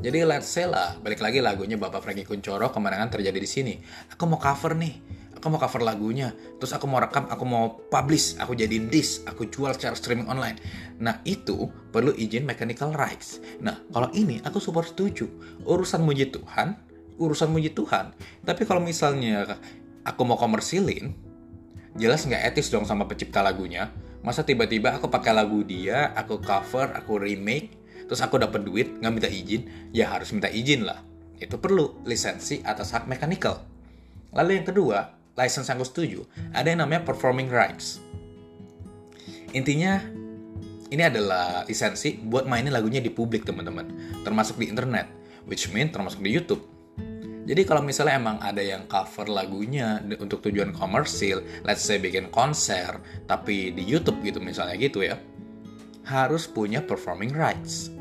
Jadi 0.00 0.24
let's 0.24 0.48
say 0.48 0.64
lah, 0.64 0.96
balik 0.98 1.20
lagi 1.20 1.44
lagunya 1.44 1.76
Bapak 1.76 2.00
Franky 2.02 2.24
Kuncoro, 2.24 2.72
kemenangan 2.72 3.20
terjadi 3.20 3.38
di 3.38 3.48
sini. 3.48 3.74
Aku 4.10 4.24
mau 4.24 4.40
cover 4.40 4.74
nih, 4.74 4.94
aku 5.44 5.52
mau 5.52 5.60
cover 5.60 5.84
lagunya, 5.84 6.32
terus 6.56 6.72
aku 6.72 6.88
mau 6.88 7.04
rekam, 7.04 7.28
aku 7.28 7.44
mau 7.44 7.76
publish, 7.92 8.40
aku 8.40 8.56
jadi 8.56 8.80
disc, 8.88 9.28
aku 9.28 9.44
jual 9.52 9.76
secara 9.76 9.92
streaming 9.92 10.24
online. 10.24 10.56
Nah 11.04 11.20
itu 11.28 11.68
perlu 11.92 12.16
izin 12.16 12.48
mechanical 12.48 12.96
rights. 12.96 13.44
Nah 13.60 13.76
kalau 13.92 14.08
ini 14.16 14.40
aku 14.40 14.56
super 14.56 14.88
setuju. 14.88 15.28
Urusan 15.68 16.00
muji 16.00 16.32
Tuhan, 16.32 16.80
urusan 17.20 17.52
muji 17.52 17.76
Tuhan. 17.76 18.16
Tapi 18.40 18.64
kalau 18.64 18.80
misalnya 18.80 19.60
aku 20.08 20.24
mau 20.24 20.40
komersilin, 20.40 21.12
jelas 22.00 22.24
nggak 22.24 22.56
etis 22.56 22.72
dong 22.72 22.88
sama 22.88 23.04
pencipta 23.04 23.44
lagunya 23.44 23.92
masa 24.24 24.42
tiba-tiba 24.42 24.96
aku 24.96 25.06
pakai 25.06 25.36
lagu 25.36 25.62
dia 25.62 26.10
aku 26.16 26.40
cover 26.42 26.90
aku 26.96 27.20
remake 27.22 27.76
terus 28.08 28.24
aku 28.24 28.40
dapat 28.40 28.66
duit 28.66 28.98
nggak 28.98 29.12
minta 29.12 29.30
izin 29.30 29.92
ya 29.94 30.10
harus 30.10 30.34
minta 30.34 30.50
izin 30.50 30.82
lah 30.82 31.04
itu 31.38 31.54
perlu 31.60 32.02
lisensi 32.02 32.64
atas 32.66 32.96
hak 32.96 33.06
mechanical 33.06 33.62
lalu 34.34 34.58
yang 34.58 34.66
kedua 34.66 35.13
license 35.34 35.66
yang 35.70 35.78
aku 35.78 35.86
setuju 35.86 36.20
ada 36.54 36.70
yang 36.70 36.82
namanya 36.82 37.02
performing 37.06 37.50
rights. 37.50 37.98
Intinya 39.54 40.02
ini 40.90 41.02
adalah 41.02 41.66
lisensi 41.66 42.18
buat 42.18 42.46
mainin 42.46 42.74
lagunya 42.74 43.02
di 43.02 43.10
publik 43.10 43.46
teman-teman. 43.46 43.86
Termasuk 44.22 44.58
di 44.58 44.70
internet 44.70 45.06
which 45.48 45.68
mean 45.72 45.92
termasuk 45.92 46.20
di 46.24 46.32
YouTube. 46.32 46.64
Jadi 47.44 47.60
kalau 47.68 47.84
misalnya 47.84 48.16
emang 48.16 48.40
ada 48.40 48.64
yang 48.64 48.88
cover 48.88 49.28
lagunya 49.28 50.00
untuk 50.16 50.40
tujuan 50.48 50.72
komersil, 50.72 51.44
let's 51.68 51.84
say 51.84 52.00
bikin 52.00 52.32
konser, 52.32 52.96
tapi 53.28 53.68
di 53.68 53.84
YouTube 53.84 54.24
gitu 54.24 54.40
misalnya 54.40 54.80
gitu 54.80 55.04
ya, 55.04 55.20
harus 56.08 56.48
punya 56.48 56.80
performing 56.80 57.36
rights. 57.36 57.92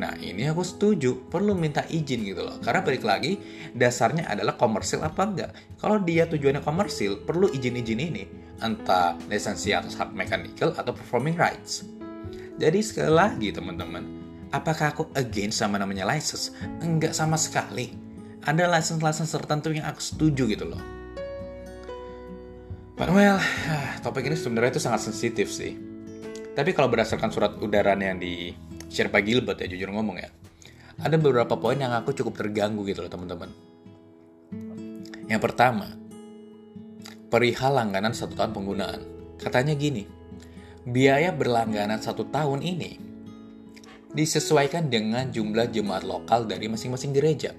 Nah 0.00 0.16
ini 0.16 0.48
aku 0.48 0.64
setuju, 0.64 1.28
perlu 1.28 1.52
minta 1.52 1.84
izin 1.84 2.24
gitu 2.24 2.40
loh. 2.40 2.56
Karena 2.64 2.80
balik 2.80 3.04
lagi, 3.04 3.36
dasarnya 3.76 4.32
adalah 4.32 4.56
komersil 4.56 5.04
apa 5.04 5.22
enggak. 5.28 5.52
Kalau 5.76 6.00
dia 6.00 6.24
tujuannya 6.24 6.64
komersil, 6.64 7.28
perlu 7.28 7.52
izin-izin 7.52 8.00
ini. 8.00 8.24
Entah 8.64 9.20
lisensi 9.28 9.76
atas 9.76 10.00
hak 10.00 10.16
mechanical 10.16 10.72
atau 10.72 10.96
performing 10.96 11.36
rights. 11.36 11.84
Jadi 12.56 12.80
sekali 12.80 13.12
lagi 13.12 13.52
teman-teman, 13.52 14.04
apakah 14.56 14.96
aku 14.96 15.04
against 15.20 15.60
sama 15.60 15.76
namanya 15.76 16.08
license? 16.08 16.56
Enggak 16.80 17.12
sama 17.12 17.36
sekali 17.36 17.92
ada 18.40 18.64
license-license 18.72 19.36
tertentu 19.36 19.68
yang 19.68 19.84
aku 19.84 20.00
setuju 20.00 20.48
gitu 20.48 20.64
loh. 20.64 20.80
But 22.96 23.12
well, 23.12 23.40
topik 24.04 24.28
ini 24.28 24.36
sebenarnya 24.36 24.76
itu 24.76 24.82
sangat 24.84 25.04
sensitif 25.08 25.48
sih. 25.52 25.76
Tapi 26.52 26.76
kalau 26.76 26.92
berdasarkan 26.92 27.32
surat 27.32 27.52
udara 27.60 27.96
yang 27.96 28.20
di 28.20 28.52
share 28.90 29.08
Pak 29.08 29.22
Gilbert 29.22 29.62
ya 29.62 29.70
jujur 29.70 29.94
ngomong 29.94 30.18
ya, 30.18 30.28
ada 31.00 31.16
beberapa 31.16 31.56
poin 31.56 31.78
yang 31.78 31.94
aku 31.94 32.12
cukup 32.12 32.36
terganggu 32.36 32.82
gitu 32.84 33.00
loh 33.00 33.08
teman-teman. 33.08 33.48
Yang 35.30 35.40
pertama, 35.46 35.94
perihal 37.30 37.78
langganan 37.78 38.10
satu 38.10 38.34
tahun 38.34 38.50
penggunaan. 38.50 39.00
Katanya 39.38 39.78
gini, 39.78 40.04
biaya 40.84 41.30
berlangganan 41.30 42.02
satu 42.02 42.26
tahun 42.28 42.66
ini 42.66 42.98
disesuaikan 44.10 44.90
dengan 44.90 45.30
jumlah 45.30 45.70
jemaat 45.70 46.02
lokal 46.02 46.50
dari 46.50 46.66
masing-masing 46.66 47.14
gereja. 47.14 47.54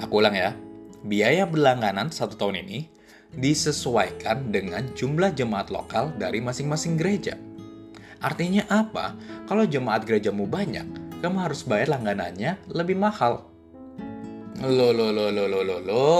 Aku 0.00 0.24
ulang 0.24 0.32
ya, 0.32 0.56
biaya 1.04 1.44
berlangganan 1.44 2.08
satu 2.08 2.34
tahun 2.40 2.64
ini 2.64 2.88
disesuaikan 3.36 4.48
dengan 4.48 4.88
jumlah 4.96 5.36
jemaat 5.36 5.68
lokal 5.68 6.16
dari 6.16 6.40
masing-masing 6.40 6.96
gereja. 6.96 7.36
Artinya 8.22 8.62
apa? 8.70 9.18
Kalau 9.50 9.66
jemaat 9.66 10.06
gerejamu 10.06 10.46
banyak, 10.46 11.18
kamu 11.18 11.38
harus 11.42 11.66
bayar 11.66 11.98
langganannya 11.98 12.58
lebih 12.70 12.94
mahal. 12.94 13.46
Lo 14.62 14.94
lo 14.94 15.10
lo 15.10 15.28
lo 15.34 15.44
lo 15.50 15.60
lo 15.66 15.76
lo. 15.82 16.18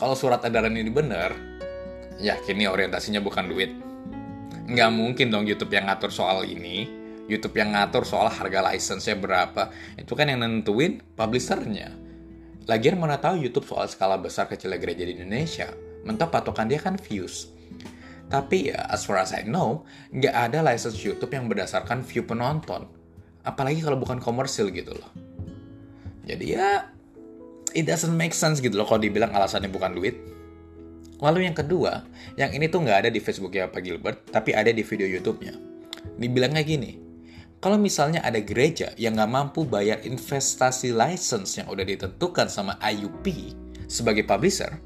Kalau 0.00 0.16
surat 0.16 0.40
edaran 0.48 0.72
ini 0.72 0.88
benar, 0.88 1.36
yakin 2.16 2.56
nih 2.56 2.68
orientasinya 2.72 3.20
bukan 3.20 3.44
duit. 3.52 3.70
Nggak 4.64 4.90
mungkin 4.96 5.28
dong 5.28 5.44
YouTube 5.44 5.76
yang 5.76 5.92
ngatur 5.92 6.08
soal 6.08 6.48
ini. 6.48 6.88
YouTube 7.28 7.60
yang 7.60 7.76
ngatur 7.76 8.02
soal 8.02 8.26
harga 8.32 8.64
license-nya 8.72 9.14
berapa. 9.20 9.70
Itu 10.00 10.16
kan 10.16 10.32
yang 10.32 10.40
nentuin 10.40 11.04
publishernya. 11.14 11.94
Lagian 12.64 12.96
mana 12.96 13.20
tahu 13.20 13.38
YouTube 13.44 13.68
soal 13.68 13.86
skala 13.92 14.16
besar 14.18 14.48
kecilnya 14.48 14.80
gereja 14.80 15.04
di 15.04 15.20
Indonesia. 15.20 15.68
Mentok 16.06 16.32
patokan 16.32 16.66
dia 16.66 16.80
kan 16.80 16.96
views. 16.96 17.50
Tapi 18.30 18.70
ya, 18.70 18.86
as 18.86 19.02
far 19.02 19.18
as 19.18 19.34
I 19.34 19.42
know, 19.42 19.82
nggak 20.14 20.30
ada 20.30 20.62
license 20.62 21.02
YouTube 21.02 21.34
yang 21.34 21.50
berdasarkan 21.50 22.06
view 22.06 22.22
penonton. 22.22 22.86
Apalagi 23.42 23.82
kalau 23.82 23.98
bukan 23.98 24.22
komersil 24.22 24.70
gitu 24.70 24.94
loh. 24.94 25.10
Jadi 26.22 26.54
ya, 26.54 26.86
it 27.74 27.90
doesn't 27.90 28.14
make 28.14 28.30
sense 28.30 28.62
gitu 28.62 28.78
loh 28.78 28.86
kalau 28.86 29.02
dibilang 29.02 29.34
alasannya 29.34 29.66
bukan 29.66 29.98
duit. 29.98 30.14
Lalu 31.20 31.50
yang 31.50 31.56
kedua, 31.58 32.06
yang 32.38 32.54
ini 32.54 32.70
tuh 32.70 32.86
nggak 32.86 33.04
ada 33.06 33.10
di 33.10 33.20
Facebooknya 33.20 33.68
Pak 33.68 33.82
Gilbert, 33.82 34.18
tapi 34.30 34.54
ada 34.56 34.72
di 34.72 34.80
video 34.80 35.04
YouTube-nya. 35.04 35.52
Dibilangnya 36.16 36.64
gini, 36.64 36.96
kalau 37.60 37.76
misalnya 37.76 38.24
ada 38.24 38.40
gereja 38.40 38.96
yang 38.96 39.20
nggak 39.20 39.28
mampu 39.28 39.68
bayar 39.68 40.00
investasi 40.00 40.96
license 40.96 41.60
yang 41.60 41.68
udah 41.68 41.84
ditentukan 41.84 42.48
sama 42.48 42.80
IUP 42.80 43.52
sebagai 43.84 44.24
publisher, 44.24 44.80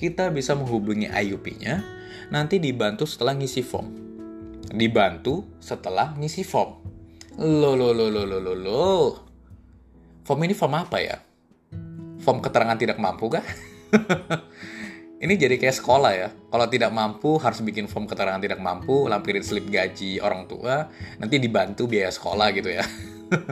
kita 0.00 0.32
bisa 0.32 0.56
menghubungi 0.56 1.12
IUP-nya, 1.12 1.84
nanti 2.30 2.62
dibantu 2.62 3.04
setelah 3.04 3.36
ngisi 3.36 3.62
form. 3.62 3.88
Dibantu 4.70 5.44
setelah 5.58 6.14
ngisi 6.14 6.46
form. 6.46 6.70
Lo 7.38 7.74
lo 7.74 7.90
lo 7.90 8.06
lo 8.10 8.22
lo 8.26 8.38
lo 8.38 8.54
lo. 8.54 8.88
Form 10.24 10.40
ini 10.46 10.54
form 10.54 10.74
apa 10.78 10.98
ya? 11.02 11.18
form 12.20 12.38
keterangan 12.44 12.76
tidak 12.76 13.00
mampu 13.00 13.32
kah? 13.32 13.44
ini 15.24 15.34
jadi 15.34 15.56
kayak 15.56 15.76
sekolah 15.80 16.12
ya. 16.12 16.28
Kalau 16.30 16.66
tidak 16.68 16.92
mampu 16.92 17.40
harus 17.40 17.64
bikin 17.64 17.88
form 17.88 18.04
keterangan 18.06 18.38
tidak 18.38 18.60
mampu, 18.60 19.08
lampirin 19.08 19.42
slip 19.42 19.66
gaji 19.66 20.20
orang 20.20 20.46
tua, 20.46 20.86
nanti 21.18 21.40
dibantu 21.40 21.88
biaya 21.88 22.12
sekolah 22.12 22.52
gitu 22.54 22.70
ya. 22.70 22.84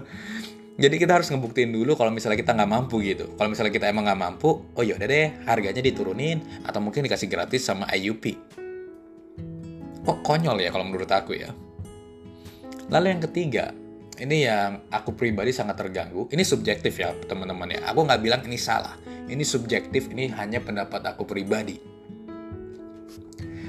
jadi 0.83 0.95
kita 0.95 1.19
harus 1.19 1.33
ngebuktiin 1.33 1.73
dulu 1.75 1.97
kalau 1.97 2.13
misalnya 2.13 2.39
kita 2.39 2.55
nggak 2.55 2.71
mampu 2.71 3.01
gitu. 3.03 3.35
Kalau 3.35 3.49
misalnya 3.51 3.73
kita 3.73 3.89
emang 3.91 4.07
nggak 4.07 4.21
mampu, 4.21 4.63
oh 4.63 4.85
yaudah 4.85 5.09
deh, 5.09 5.43
harganya 5.49 5.81
diturunin 5.81 6.45
atau 6.63 6.79
mungkin 6.85 7.03
dikasih 7.09 7.27
gratis 7.27 7.65
sama 7.65 7.89
IUP. 7.91 8.48
Kok 10.09 10.25
konyol 10.25 10.57
ya 10.65 10.73
kalau 10.73 10.89
menurut 10.89 11.13
aku 11.13 11.37
ya. 11.37 11.53
Lalu 12.89 13.13
yang 13.13 13.23
ketiga, 13.29 13.77
ini 14.17 14.49
yang 14.49 14.89
aku 14.89 15.13
pribadi 15.13 15.53
sangat 15.53 15.77
terganggu. 15.77 16.25
Ini 16.33 16.41
subjektif 16.49 16.97
ya 16.97 17.13
teman-teman 17.29 17.77
ya. 17.77 17.85
Aku 17.93 18.09
nggak 18.09 18.25
bilang 18.25 18.41
ini 18.49 18.57
salah. 18.57 18.97
Ini 19.29 19.45
subjektif, 19.45 20.09
ini 20.09 20.33
hanya 20.33 20.65
pendapat 20.65 21.05
aku 21.13 21.29
pribadi. 21.29 21.77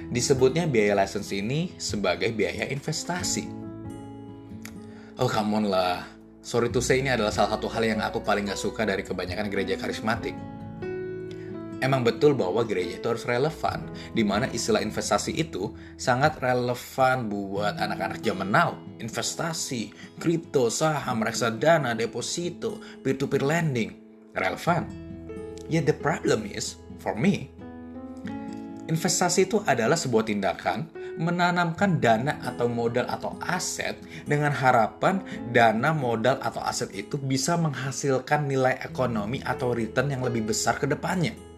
Disebutnya 0.07 0.63
biaya 0.63 0.95
license 0.95 1.35
ini 1.35 1.75
sebagai 1.75 2.31
biaya 2.31 2.71
investasi. 2.71 3.43
Oh 5.19 5.27
come 5.27 5.59
on 5.59 5.67
lah. 5.67 6.07
Sorry 6.39 6.71
to 6.71 6.79
say 6.79 7.03
ini 7.03 7.11
adalah 7.11 7.35
salah 7.35 7.59
satu 7.59 7.67
hal 7.67 7.83
yang 7.83 7.99
aku 7.99 8.23
paling 8.23 8.47
gak 8.47 8.55
suka 8.55 8.87
dari 8.87 9.03
kebanyakan 9.03 9.51
gereja 9.51 9.75
karismatik 9.75 10.39
emang 11.79 12.03
betul 12.03 12.35
bahwa 12.35 12.63
gereja 12.63 12.99
itu 12.99 13.07
harus 13.07 13.25
relevan, 13.27 13.87
di 14.11 14.23
mana 14.23 14.47
istilah 14.51 14.83
investasi 14.83 15.35
itu 15.35 15.71
sangat 15.95 16.39
relevan 16.39 17.27
buat 17.27 17.75
anak-anak 17.79 18.19
zaman 18.23 18.49
now. 18.51 18.75
Investasi, 18.99 19.91
kripto, 20.19 20.67
saham, 20.67 21.23
reksadana, 21.23 21.95
deposito, 21.95 22.79
peer-to-peer 23.03 23.43
lending, 23.43 23.89
relevan. 24.35 24.87
Yet 25.69 25.85
the 25.85 25.95
problem 25.95 26.49
is, 26.49 26.81
for 26.99 27.13
me, 27.13 27.53
investasi 28.89 29.47
itu 29.47 29.61
adalah 29.69 29.95
sebuah 29.95 30.25
tindakan 30.25 30.89
menanamkan 31.19 31.99
dana 31.99 32.39
atau 32.41 32.71
modal 32.71 33.03
atau 33.11 33.35
aset 33.43 33.99
dengan 34.23 34.55
harapan 34.55 35.19
dana 35.51 35.91
modal 35.91 36.39
atau 36.39 36.63
aset 36.63 36.87
itu 36.95 37.19
bisa 37.19 37.59
menghasilkan 37.59 38.47
nilai 38.47 38.79
ekonomi 38.79 39.43
atau 39.43 39.75
return 39.75 40.15
yang 40.15 40.23
lebih 40.23 40.47
besar 40.47 40.79
ke 40.79 40.87
depannya. 40.87 41.48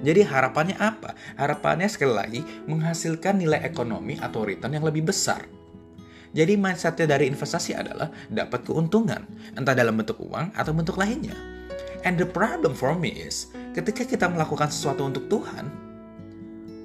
Jadi 0.00 0.24
harapannya 0.24 0.76
apa? 0.80 1.12
Harapannya 1.36 1.88
sekali 1.88 2.12
lagi 2.16 2.40
menghasilkan 2.64 3.36
nilai 3.36 3.60
ekonomi 3.64 4.16
atau 4.16 4.48
return 4.48 4.76
yang 4.76 4.86
lebih 4.86 5.08
besar. 5.12 5.44
Jadi 6.30 6.54
mindsetnya 6.54 7.18
dari 7.18 7.26
investasi 7.26 7.74
adalah 7.74 8.06
dapat 8.30 8.62
keuntungan, 8.62 9.26
entah 9.58 9.74
dalam 9.74 9.98
bentuk 9.98 10.22
uang 10.22 10.54
atau 10.54 10.72
bentuk 10.72 10.94
lainnya. 10.96 11.34
And 12.06 12.16
the 12.16 12.24
problem 12.24 12.72
for 12.72 12.96
me 12.96 13.12
is, 13.12 13.52
ketika 13.76 14.06
kita 14.06 14.30
melakukan 14.30 14.72
sesuatu 14.72 15.04
untuk 15.04 15.28
Tuhan, 15.28 15.68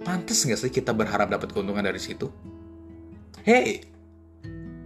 pantas 0.03 0.43
nggak 0.43 0.59
sih 0.59 0.73
kita 0.73 0.91
berharap 0.91 1.31
dapat 1.31 1.55
keuntungan 1.55 1.85
dari 1.85 2.01
situ? 2.01 2.27
Hey, 3.45 3.85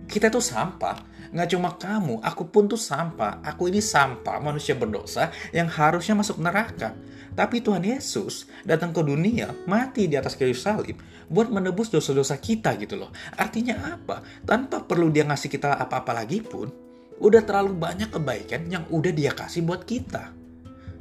kita 0.09 0.33
tuh 0.33 0.41
sampah. 0.41 0.97
Nggak 1.29 1.49
cuma 1.53 1.77
kamu, 1.77 2.25
aku 2.25 2.49
pun 2.49 2.65
tuh 2.65 2.81
sampah. 2.81 3.45
Aku 3.45 3.69
ini 3.69 3.77
sampah, 3.77 4.41
manusia 4.41 4.73
berdosa 4.73 5.29
yang 5.53 5.69
harusnya 5.69 6.17
masuk 6.17 6.41
neraka. 6.41 6.97
Tapi 7.37 7.61
Tuhan 7.61 7.85
Yesus 7.85 8.49
datang 8.65 8.89
ke 8.89 9.05
dunia, 9.05 9.53
mati 9.69 10.09
di 10.09 10.17
atas 10.17 10.33
kayu 10.33 10.57
salib, 10.57 10.97
buat 11.29 11.53
menebus 11.53 11.93
dosa-dosa 11.93 12.41
kita 12.41 12.73
gitu 12.81 12.97
loh. 12.97 13.13
Artinya 13.37 13.95
apa? 13.95 14.25
Tanpa 14.41 14.81
perlu 14.81 15.13
dia 15.13 15.23
ngasih 15.29 15.53
kita 15.53 15.77
apa-apa 15.77 16.25
lagi 16.25 16.41
pun, 16.41 16.73
udah 17.21 17.45
terlalu 17.45 17.77
banyak 17.77 18.09
kebaikan 18.09 18.65
yang 18.65 18.83
udah 18.89 19.13
dia 19.13 19.31
kasih 19.37 19.61
buat 19.61 19.85
kita. 19.85 20.38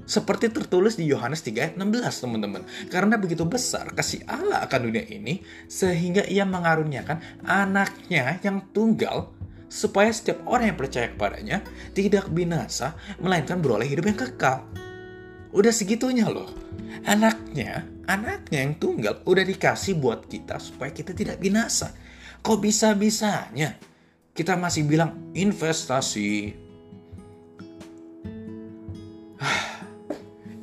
Seperti 0.09 0.49
tertulis 0.49 0.97
di 0.97 1.05
Yohanes 1.05 1.44
3 1.44 1.53
ayat 1.61 1.75
16 1.77 2.25
teman-teman. 2.25 2.64
Karena 2.88 3.21
begitu 3.21 3.44
besar 3.44 3.92
kasih 3.92 4.25
Allah 4.25 4.64
akan 4.64 4.88
dunia 4.88 5.05
ini, 5.05 5.44
sehingga 5.68 6.25
ia 6.25 6.49
mengaruniakan 6.49 7.44
anaknya 7.44 8.40
yang 8.40 8.73
tunggal, 8.73 9.37
supaya 9.68 10.09
setiap 10.09 10.49
orang 10.49 10.73
yang 10.73 10.79
percaya 10.81 11.12
kepadanya 11.12 11.61
tidak 11.92 12.33
binasa, 12.33 12.97
melainkan 13.21 13.61
beroleh 13.61 13.85
hidup 13.85 14.09
yang 14.09 14.16
kekal. 14.16 14.64
Udah 15.53 15.73
segitunya 15.77 16.25
loh. 16.25 16.49
Anaknya, 17.05 17.85
anaknya 18.09 18.64
yang 18.64 18.81
tunggal 18.81 19.21
udah 19.29 19.44
dikasih 19.44 20.01
buat 20.01 20.25
kita 20.25 20.57
supaya 20.57 20.88
kita 20.88 21.12
tidak 21.12 21.37
binasa. 21.37 21.92
Kok 22.40 22.64
bisa-bisanya 22.64 23.77
kita 24.33 24.57
masih 24.57 24.88
bilang 24.88 25.37
investasi? 25.37 26.67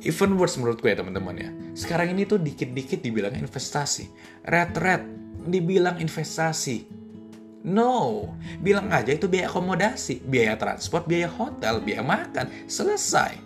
Even 0.06 0.38
worse 0.38 0.54
menurutku 0.54 0.86
ya 0.86 0.94
teman-teman 0.94 1.34
ya. 1.34 1.50
Sekarang 1.74 2.14
ini 2.14 2.22
tuh 2.22 2.38
dikit-dikit 2.38 3.02
dibilang 3.02 3.34
investasi. 3.34 4.06
Red-red 4.46 5.02
dibilang 5.50 5.98
investasi. 5.98 6.86
No, 7.66 8.22
bilang 8.62 8.86
aja 8.94 9.10
itu 9.10 9.26
biaya 9.26 9.50
akomodasi, 9.50 10.22
biaya 10.22 10.54
transport, 10.54 11.10
biaya 11.10 11.26
hotel, 11.26 11.82
biaya 11.82 12.06
makan, 12.06 12.46
selesai. 12.70 13.42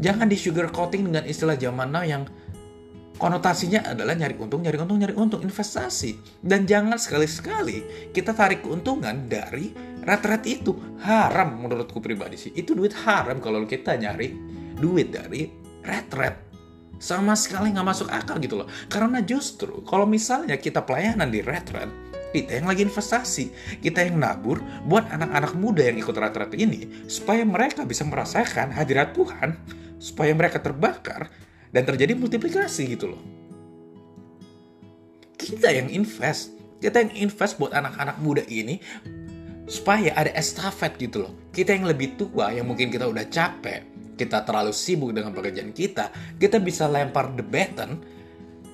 Jangan 0.00 0.24
di 0.24 0.38
sugar 0.40 0.72
coating 0.72 1.12
dengan 1.12 1.28
istilah 1.28 1.60
zaman 1.60 1.92
now 1.92 2.00
yang 2.08 2.24
konotasinya 3.20 3.92
adalah 3.92 4.16
nyari 4.16 4.40
untung, 4.40 4.64
nyari 4.64 4.80
untung, 4.80 4.96
nyari 4.96 5.12
untung, 5.12 5.44
investasi. 5.44 6.40
Dan 6.40 6.64
jangan 6.64 6.96
sekali-sekali 6.96 8.08
kita 8.16 8.32
tarik 8.32 8.64
keuntungan 8.64 9.28
dari 9.28 9.68
rat-rat 10.00 10.48
itu. 10.48 10.72
Haram 11.04 11.60
menurutku 11.60 12.00
pribadi 12.00 12.40
sih. 12.40 12.56
Itu 12.56 12.72
duit 12.72 12.96
haram 13.04 13.44
kalau 13.44 13.68
kita 13.68 13.92
nyari 14.00 14.56
duit 14.78 15.12
dari 15.12 15.50
rat-rat. 15.84 16.34
Sama 16.98 17.38
sekali 17.38 17.70
nggak 17.70 17.86
masuk 17.86 18.08
akal 18.10 18.42
gitu 18.42 18.58
loh. 18.58 18.68
Karena 18.90 19.22
justru 19.22 19.82
kalau 19.86 20.06
misalnya 20.06 20.58
kita 20.58 20.82
pelayanan 20.82 21.30
di 21.30 21.42
rat-rat, 21.42 21.86
kita 22.34 22.60
yang 22.60 22.66
lagi 22.68 22.84
investasi, 22.84 23.54
kita 23.80 24.04
yang 24.04 24.20
nabur 24.20 24.60
buat 24.84 25.06
anak-anak 25.08 25.52
muda 25.56 25.86
yang 25.86 25.96
ikut 25.96 26.12
rat-rat 26.12 26.52
ini 26.58 27.08
supaya 27.08 27.46
mereka 27.46 27.88
bisa 27.88 28.04
merasakan 28.04 28.74
hadirat 28.74 29.14
Tuhan 29.16 29.56
supaya 29.98 30.34
mereka 30.36 30.62
terbakar 30.62 31.32
dan 31.72 31.82
terjadi 31.88 32.12
multiplikasi 32.18 32.98
gitu 32.98 33.16
loh. 33.16 33.22
Kita 35.38 35.70
yang 35.70 35.88
invest, 35.88 36.52
kita 36.82 37.00
yang 37.06 37.12
invest 37.14 37.56
buat 37.56 37.72
anak-anak 37.72 38.18
muda 38.20 38.42
ini 38.50 38.82
supaya 39.64 40.12
ada 40.16 40.32
estafet 40.34 40.96
gitu 41.00 41.24
loh. 41.28 41.32
Kita 41.54 41.72
yang 41.72 41.88
lebih 41.88 42.20
tua 42.20 42.52
yang 42.52 42.68
mungkin 42.68 42.92
kita 42.92 43.08
udah 43.08 43.24
capek, 43.28 43.84
kita 44.18 44.42
terlalu 44.42 44.74
sibuk 44.74 45.14
dengan 45.14 45.30
pekerjaan 45.30 45.70
kita, 45.70 46.10
kita 46.34 46.58
bisa 46.58 46.90
lempar 46.90 47.30
the 47.38 47.46
baton 47.46 48.02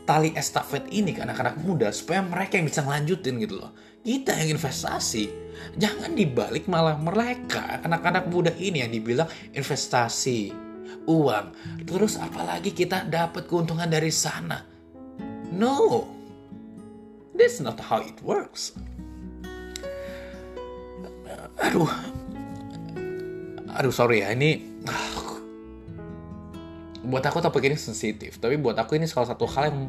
tali 0.08 0.32
estafet 0.36 0.88
ini 0.92 1.16
ke 1.16 1.24
anak-anak 1.24 1.60
muda 1.60 1.88
supaya 1.92 2.24
mereka 2.24 2.60
yang 2.60 2.68
bisa 2.68 2.80
ngelanjutin 2.84 3.34
gitu 3.40 3.60
loh. 3.60 3.72
Kita 4.04 4.36
yang 4.36 4.56
investasi, 4.56 5.24
jangan 5.80 6.12
dibalik 6.12 6.68
malah 6.68 6.96
mereka 7.00 7.80
anak-anak 7.80 8.28
muda 8.28 8.52
ini 8.56 8.84
yang 8.84 8.92
dibilang 8.92 9.28
investasi 9.56 10.52
uang. 11.08 11.46
Terus 11.88 12.20
apalagi 12.20 12.76
kita 12.76 13.08
dapat 13.08 13.48
keuntungan 13.48 13.88
dari 13.88 14.12
sana? 14.12 14.60
No. 15.52 16.04
That's 17.34 17.58
not 17.58 17.80
how 17.82 18.04
it 18.04 18.20
works. 18.22 18.76
Aduh, 21.64 21.90
aduh 23.74 23.94
sorry 23.94 24.22
ya 24.22 24.30
ini 24.34 24.82
buat 27.04 27.24
aku 27.24 27.44
topik 27.44 27.68
ini 27.68 27.76
sensitif 27.76 28.40
tapi 28.40 28.56
buat 28.56 28.74
aku 28.74 28.96
ini 28.96 29.04
salah 29.04 29.36
satu 29.36 29.44
hal 29.44 29.64
yang 29.70 29.80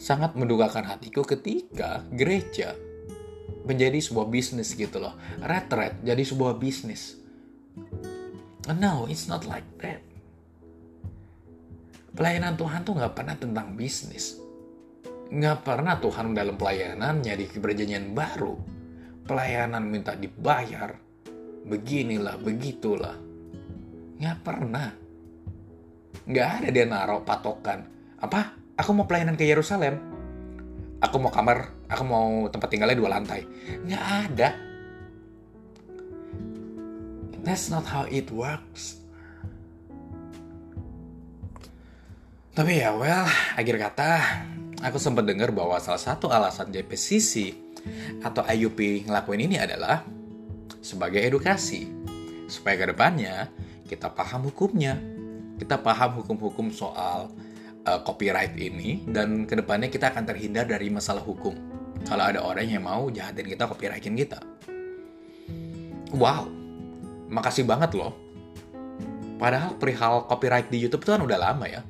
sangat 0.00 0.32
mendugakan 0.32 0.88
hatiku 0.88 1.24
ketika 1.24 2.04
gereja 2.12 2.72
menjadi 3.68 4.00
sebuah 4.00 4.32
bisnis 4.32 4.72
gitu 4.72 4.96
loh. 4.96 5.12
Retret 5.44 6.00
jadi 6.00 6.22
sebuah 6.24 6.56
bisnis. 6.56 7.20
No 8.72 9.04
it's 9.10 9.28
not 9.28 9.44
like 9.44 9.66
that. 9.84 10.00
Pelayanan 12.16 12.56
Tuhan 12.56 12.82
tuh 12.82 12.96
nggak 12.96 13.14
pernah 13.14 13.36
tentang 13.36 13.76
bisnis. 13.76 14.40
Nggak 15.30 15.62
pernah 15.62 15.94
Tuhan 16.02 16.34
dalam 16.34 16.58
pelayanannya 16.58 17.34
di 17.38 17.44
perjanjian 17.46 18.16
baru. 18.16 18.56
Pelayanan 19.28 19.86
minta 19.86 20.18
dibayar. 20.18 20.90
Beginilah, 21.60 22.34
begitulah. 22.42 23.14
Nggak 24.18 24.38
pernah. 24.42 24.90
Nggak 26.28 26.48
ada 26.60 26.68
dia 26.68 26.84
naruh 26.84 27.22
patokan. 27.24 27.86
Apa? 28.20 28.56
Aku 28.76 28.96
mau 28.96 29.04
pelayanan 29.04 29.36
ke 29.36 29.44
Yerusalem. 29.44 30.00
Aku 31.00 31.16
mau 31.16 31.32
kamar, 31.32 31.72
aku 31.88 32.04
mau 32.04 32.48
tempat 32.52 32.68
tinggalnya 32.68 32.96
dua 32.96 33.16
lantai. 33.16 33.44
Nggak 33.88 34.04
ada. 34.28 34.48
That's 37.40 37.72
not 37.72 37.88
how 37.88 38.04
it 38.04 38.28
works. 38.28 39.00
Tapi 42.52 42.84
ya, 42.84 42.92
well, 42.92 43.24
akhir 43.56 43.80
kata, 43.80 44.10
aku 44.84 45.00
sempat 45.00 45.24
dengar 45.24 45.48
bahwa 45.48 45.80
salah 45.80 46.02
satu 46.02 46.28
alasan 46.28 46.68
JPCC 46.68 47.56
atau 48.20 48.44
IUP 48.44 49.08
ngelakuin 49.08 49.48
ini 49.48 49.56
adalah 49.56 50.04
sebagai 50.84 51.24
edukasi. 51.24 51.88
Supaya 52.50 52.76
ke 52.76 52.86
depannya 52.92 53.48
kita 53.88 54.12
paham 54.12 54.52
hukumnya. 54.52 55.00
Kita 55.60 55.76
paham 55.76 56.24
hukum-hukum 56.24 56.72
soal 56.72 57.28
uh, 57.84 58.00
copyright 58.00 58.56
ini 58.56 59.04
dan 59.04 59.44
ke 59.44 59.52
depannya 59.52 59.92
kita 59.92 60.08
akan 60.08 60.24
terhindar 60.24 60.64
dari 60.64 60.88
masalah 60.88 61.20
hukum. 61.20 61.52
Kalau 62.08 62.24
ada 62.24 62.40
orang 62.40 62.64
yang 62.64 62.88
mau 62.88 63.12
jahatin 63.12 63.44
kita, 63.44 63.68
copyrightin 63.68 64.16
kita. 64.16 64.40
Wow, 66.16 66.48
makasih 67.28 67.68
banget 67.68 67.92
loh. 67.92 68.16
Padahal 69.36 69.76
perihal 69.76 70.24
copyright 70.24 70.72
di 70.72 70.80
YouTube 70.80 71.04
itu 71.04 71.12
kan 71.12 71.20
udah 71.20 71.36
lama 71.36 71.68
ya. 71.68 71.84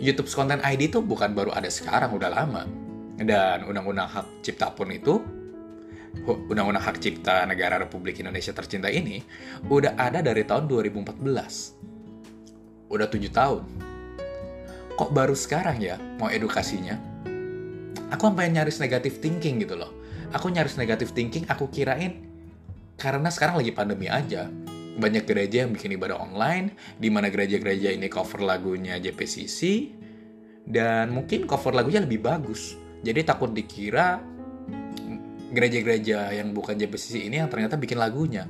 YouTube 0.00 0.32
Content 0.32 0.64
ID 0.64 0.88
itu 0.88 1.04
bukan 1.04 1.36
baru 1.36 1.52
ada 1.52 1.68
sekarang, 1.68 2.16
udah 2.16 2.32
lama. 2.32 2.64
Dan 3.20 3.68
undang-undang 3.68 4.08
hak 4.08 4.26
cipta 4.40 4.72
pun 4.72 4.88
itu 4.90 5.20
Undang-Undang 6.24 6.84
Hak 6.86 6.96
Cipta 7.02 7.44
Negara 7.44 7.76
Republik 7.76 8.22
Indonesia 8.22 8.54
tercinta 8.54 8.88
ini 8.88 9.20
udah 9.66 9.98
ada 9.98 10.22
dari 10.22 10.46
tahun 10.46 10.70
2014. 10.70 11.93
Udah 12.94 13.10
tujuh 13.10 13.34
tahun. 13.34 13.66
Kok 14.94 15.10
baru 15.10 15.34
sekarang 15.34 15.82
ya 15.82 15.98
mau 16.22 16.30
edukasinya? 16.30 16.94
Aku 18.14 18.30
sampai 18.30 18.54
nyaris 18.54 18.78
negatif 18.78 19.18
thinking 19.18 19.58
gitu 19.66 19.74
loh. 19.74 19.90
Aku 20.30 20.46
nyaris 20.46 20.78
negatif 20.78 21.10
thinking, 21.10 21.50
aku 21.50 21.66
kirain 21.66 22.22
karena 22.94 23.26
sekarang 23.34 23.58
lagi 23.58 23.74
pandemi 23.74 24.06
aja. 24.06 24.46
Banyak 24.94 25.26
gereja 25.26 25.66
yang 25.66 25.74
bikin 25.74 25.98
ibadah 25.98 26.22
online, 26.22 26.78
di 26.94 27.10
mana 27.10 27.26
gereja-gereja 27.26 27.90
ini 27.90 28.06
cover 28.06 28.46
lagunya 28.46 28.94
JPCC, 29.02 29.90
dan 30.62 31.10
mungkin 31.10 31.50
cover 31.50 31.74
lagunya 31.74 31.98
lebih 31.98 32.22
bagus. 32.22 32.78
Jadi 33.02 33.26
takut 33.26 33.50
dikira 33.50 34.22
gereja-gereja 35.50 36.34
yang 36.34 36.54
bukan 36.54 36.78
JPCC 36.78 37.26
ini 37.26 37.42
yang 37.42 37.50
ternyata 37.50 37.74
bikin 37.74 37.98
lagunya. 37.98 38.46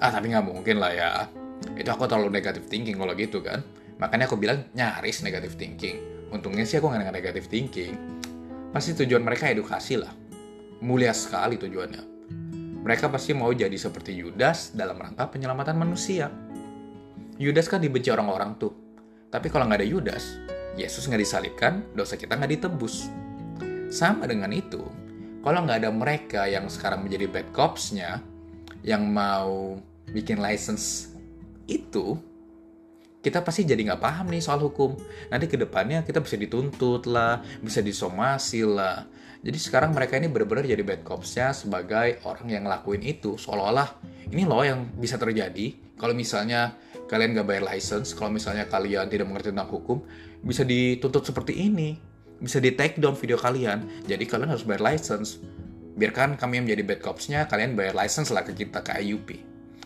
Ah, 0.00 0.08
tapi 0.08 0.32
nggak 0.32 0.48
mungkin 0.48 0.80
lah 0.80 0.92
ya. 0.96 1.28
Itu 1.76 1.88
aku 1.92 2.08
terlalu 2.08 2.32
negatif 2.32 2.68
thinking 2.68 2.96
kalau 2.96 3.12
gitu 3.16 3.40
kan. 3.44 3.60
Makanya 4.00 4.28
aku 4.28 4.36
bilang 4.40 4.64
nyaris 4.72 5.20
negatif 5.20 5.56
thinking. 5.60 6.00
Untungnya 6.32 6.64
sih 6.64 6.80
aku 6.80 6.88
nggak 6.88 7.12
negatif 7.12 7.50
thinking. 7.50 7.96
Pasti 8.70 8.94
tujuan 8.94 9.20
mereka 9.20 9.50
edukasi 9.50 10.00
lah. 10.00 10.12
Mulia 10.80 11.12
sekali 11.12 11.60
tujuannya. 11.60 12.02
Mereka 12.80 13.12
pasti 13.12 13.36
mau 13.36 13.52
jadi 13.52 13.76
seperti 13.76 14.16
Yudas 14.16 14.72
dalam 14.72 14.96
rangka 14.96 15.28
penyelamatan 15.28 15.76
manusia. 15.76 16.32
Yudas 17.36 17.68
kan 17.68 17.84
dibenci 17.84 18.08
orang-orang 18.08 18.56
tuh. 18.56 18.72
Tapi 19.28 19.52
kalau 19.52 19.68
nggak 19.68 19.84
ada 19.84 19.88
Yudas, 19.88 20.40
Yesus 20.80 21.04
nggak 21.04 21.20
disalibkan, 21.20 21.84
dosa 21.92 22.16
kita 22.16 22.40
nggak 22.40 22.56
ditebus. 22.56 23.12
Sama 23.92 24.24
dengan 24.24 24.48
itu, 24.54 24.80
kalau 25.44 25.66
nggak 25.66 25.84
ada 25.84 25.90
mereka 25.92 26.42
yang 26.48 26.70
sekarang 26.72 27.04
menjadi 27.04 27.28
bad 27.28 27.48
cops-nya, 27.52 28.24
yang 28.80 29.04
mau 29.12 29.76
bikin 30.14 30.40
license 30.40 31.09
itu, 31.70 32.18
kita 33.22 33.44
pasti 33.46 33.62
jadi 33.68 33.78
nggak 33.92 34.02
paham 34.02 34.26
nih 34.32 34.42
soal 34.42 34.58
hukum. 34.64 34.98
Nanti 35.30 35.46
ke 35.46 35.54
depannya 35.54 36.02
kita 36.02 36.18
bisa 36.24 36.34
dituntut 36.34 37.06
lah, 37.06 37.44
bisa 37.62 37.84
disomasi 37.84 38.66
lah. 38.66 39.06
Jadi 39.40 39.56
sekarang 39.56 39.96
mereka 39.96 40.20
ini 40.20 40.28
benar-benar 40.28 40.68
jadi 40.68 40.84
bad 40.84 41.00
cops-nya 41.00 41.56
sebagai 41.56 42.20
orang 42.28 42.48
yang 42.50 42.62
ngelakuin 42.68 43.00
itu. 43.06 43.40
Seolah-olah 43.40 43.96
ini 44.28 44.44
loh 44.44 44.60
yang 44.60 44.84
bisa 44.98 45.16
terjadi. 45.16 45.96
Kalau 45.96 46.12
misalnya 46.12 46.76
kalian 47.08 47.38
nggak 47.38 47.48
bayar 47.48 47.64
license, 47.72 48.12
kalau 48.12 48.28
misalnya 48.28 48.68
kalian 48.68 49.08
tidak 49.08 49.28
mengerti 49.28 49.52
tentang 49.52 49.68
hukum, 49.72 50.04
bisa 50.44 50.64
dituntut 50.64 51.24
seperti 51.24 51.56
ini 51.56 52.10
bisa 52.40 52.56
di 52.56 52.72
take 52.72 52.96
down 52.96 53.14
video 53.14 53.36
kalian. 53.36 53.84
Jadi 54.08 54.24
kalian 54.24 54.56
harus 54.56 54.64
bayar 54.64 54.80
license. 54.80 55.38
Biarkan 55.94 56.40
kami 56.40 56.58
yang 56.58 56.64
menjadi 56.64 56.82
bad 56.88 57.00
cops-nya, 57.04 57.44
kalian 57.44 57.76
bayar 57.76 57.92
license 57.92 58.32
lah 58.32 58.40
ke 58.40 58.56
kita, 58.56 58.80
ke 58.80 58.96
IUP. 59.04 59.36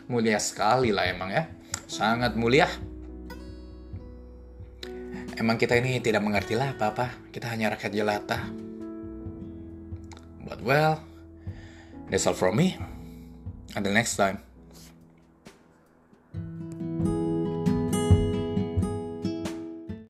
Mulia 0.07 0.39
sekali 0.39 0.95
lah 0.95 1.11
emang 1.11 1.35
ya. 1.35 1.51
Sangat 1.85 2.37
mulia. 2.39 2.69
Emang 5.35 5.59
kita 5.59 5.75
ini 5.75 5.99
tidak 5.99 6.23
mengerti 6.23 6.55
lah 6.55 6.79
apa-apa. 6.79 7.31
Kita 7.35 7.51
hanya 7.51 7.75
rakyat 7.75 7.91
jelata. 7.91 8.39
But 10.47 10.63
well, 10.63 11.03
that's 12.07 12.29
all 12.31 12.39
from 12.39 12.61
me. 12.61 12.79
Until 13.75 13.91
next 13.91 14.15
time. 14.15 14.54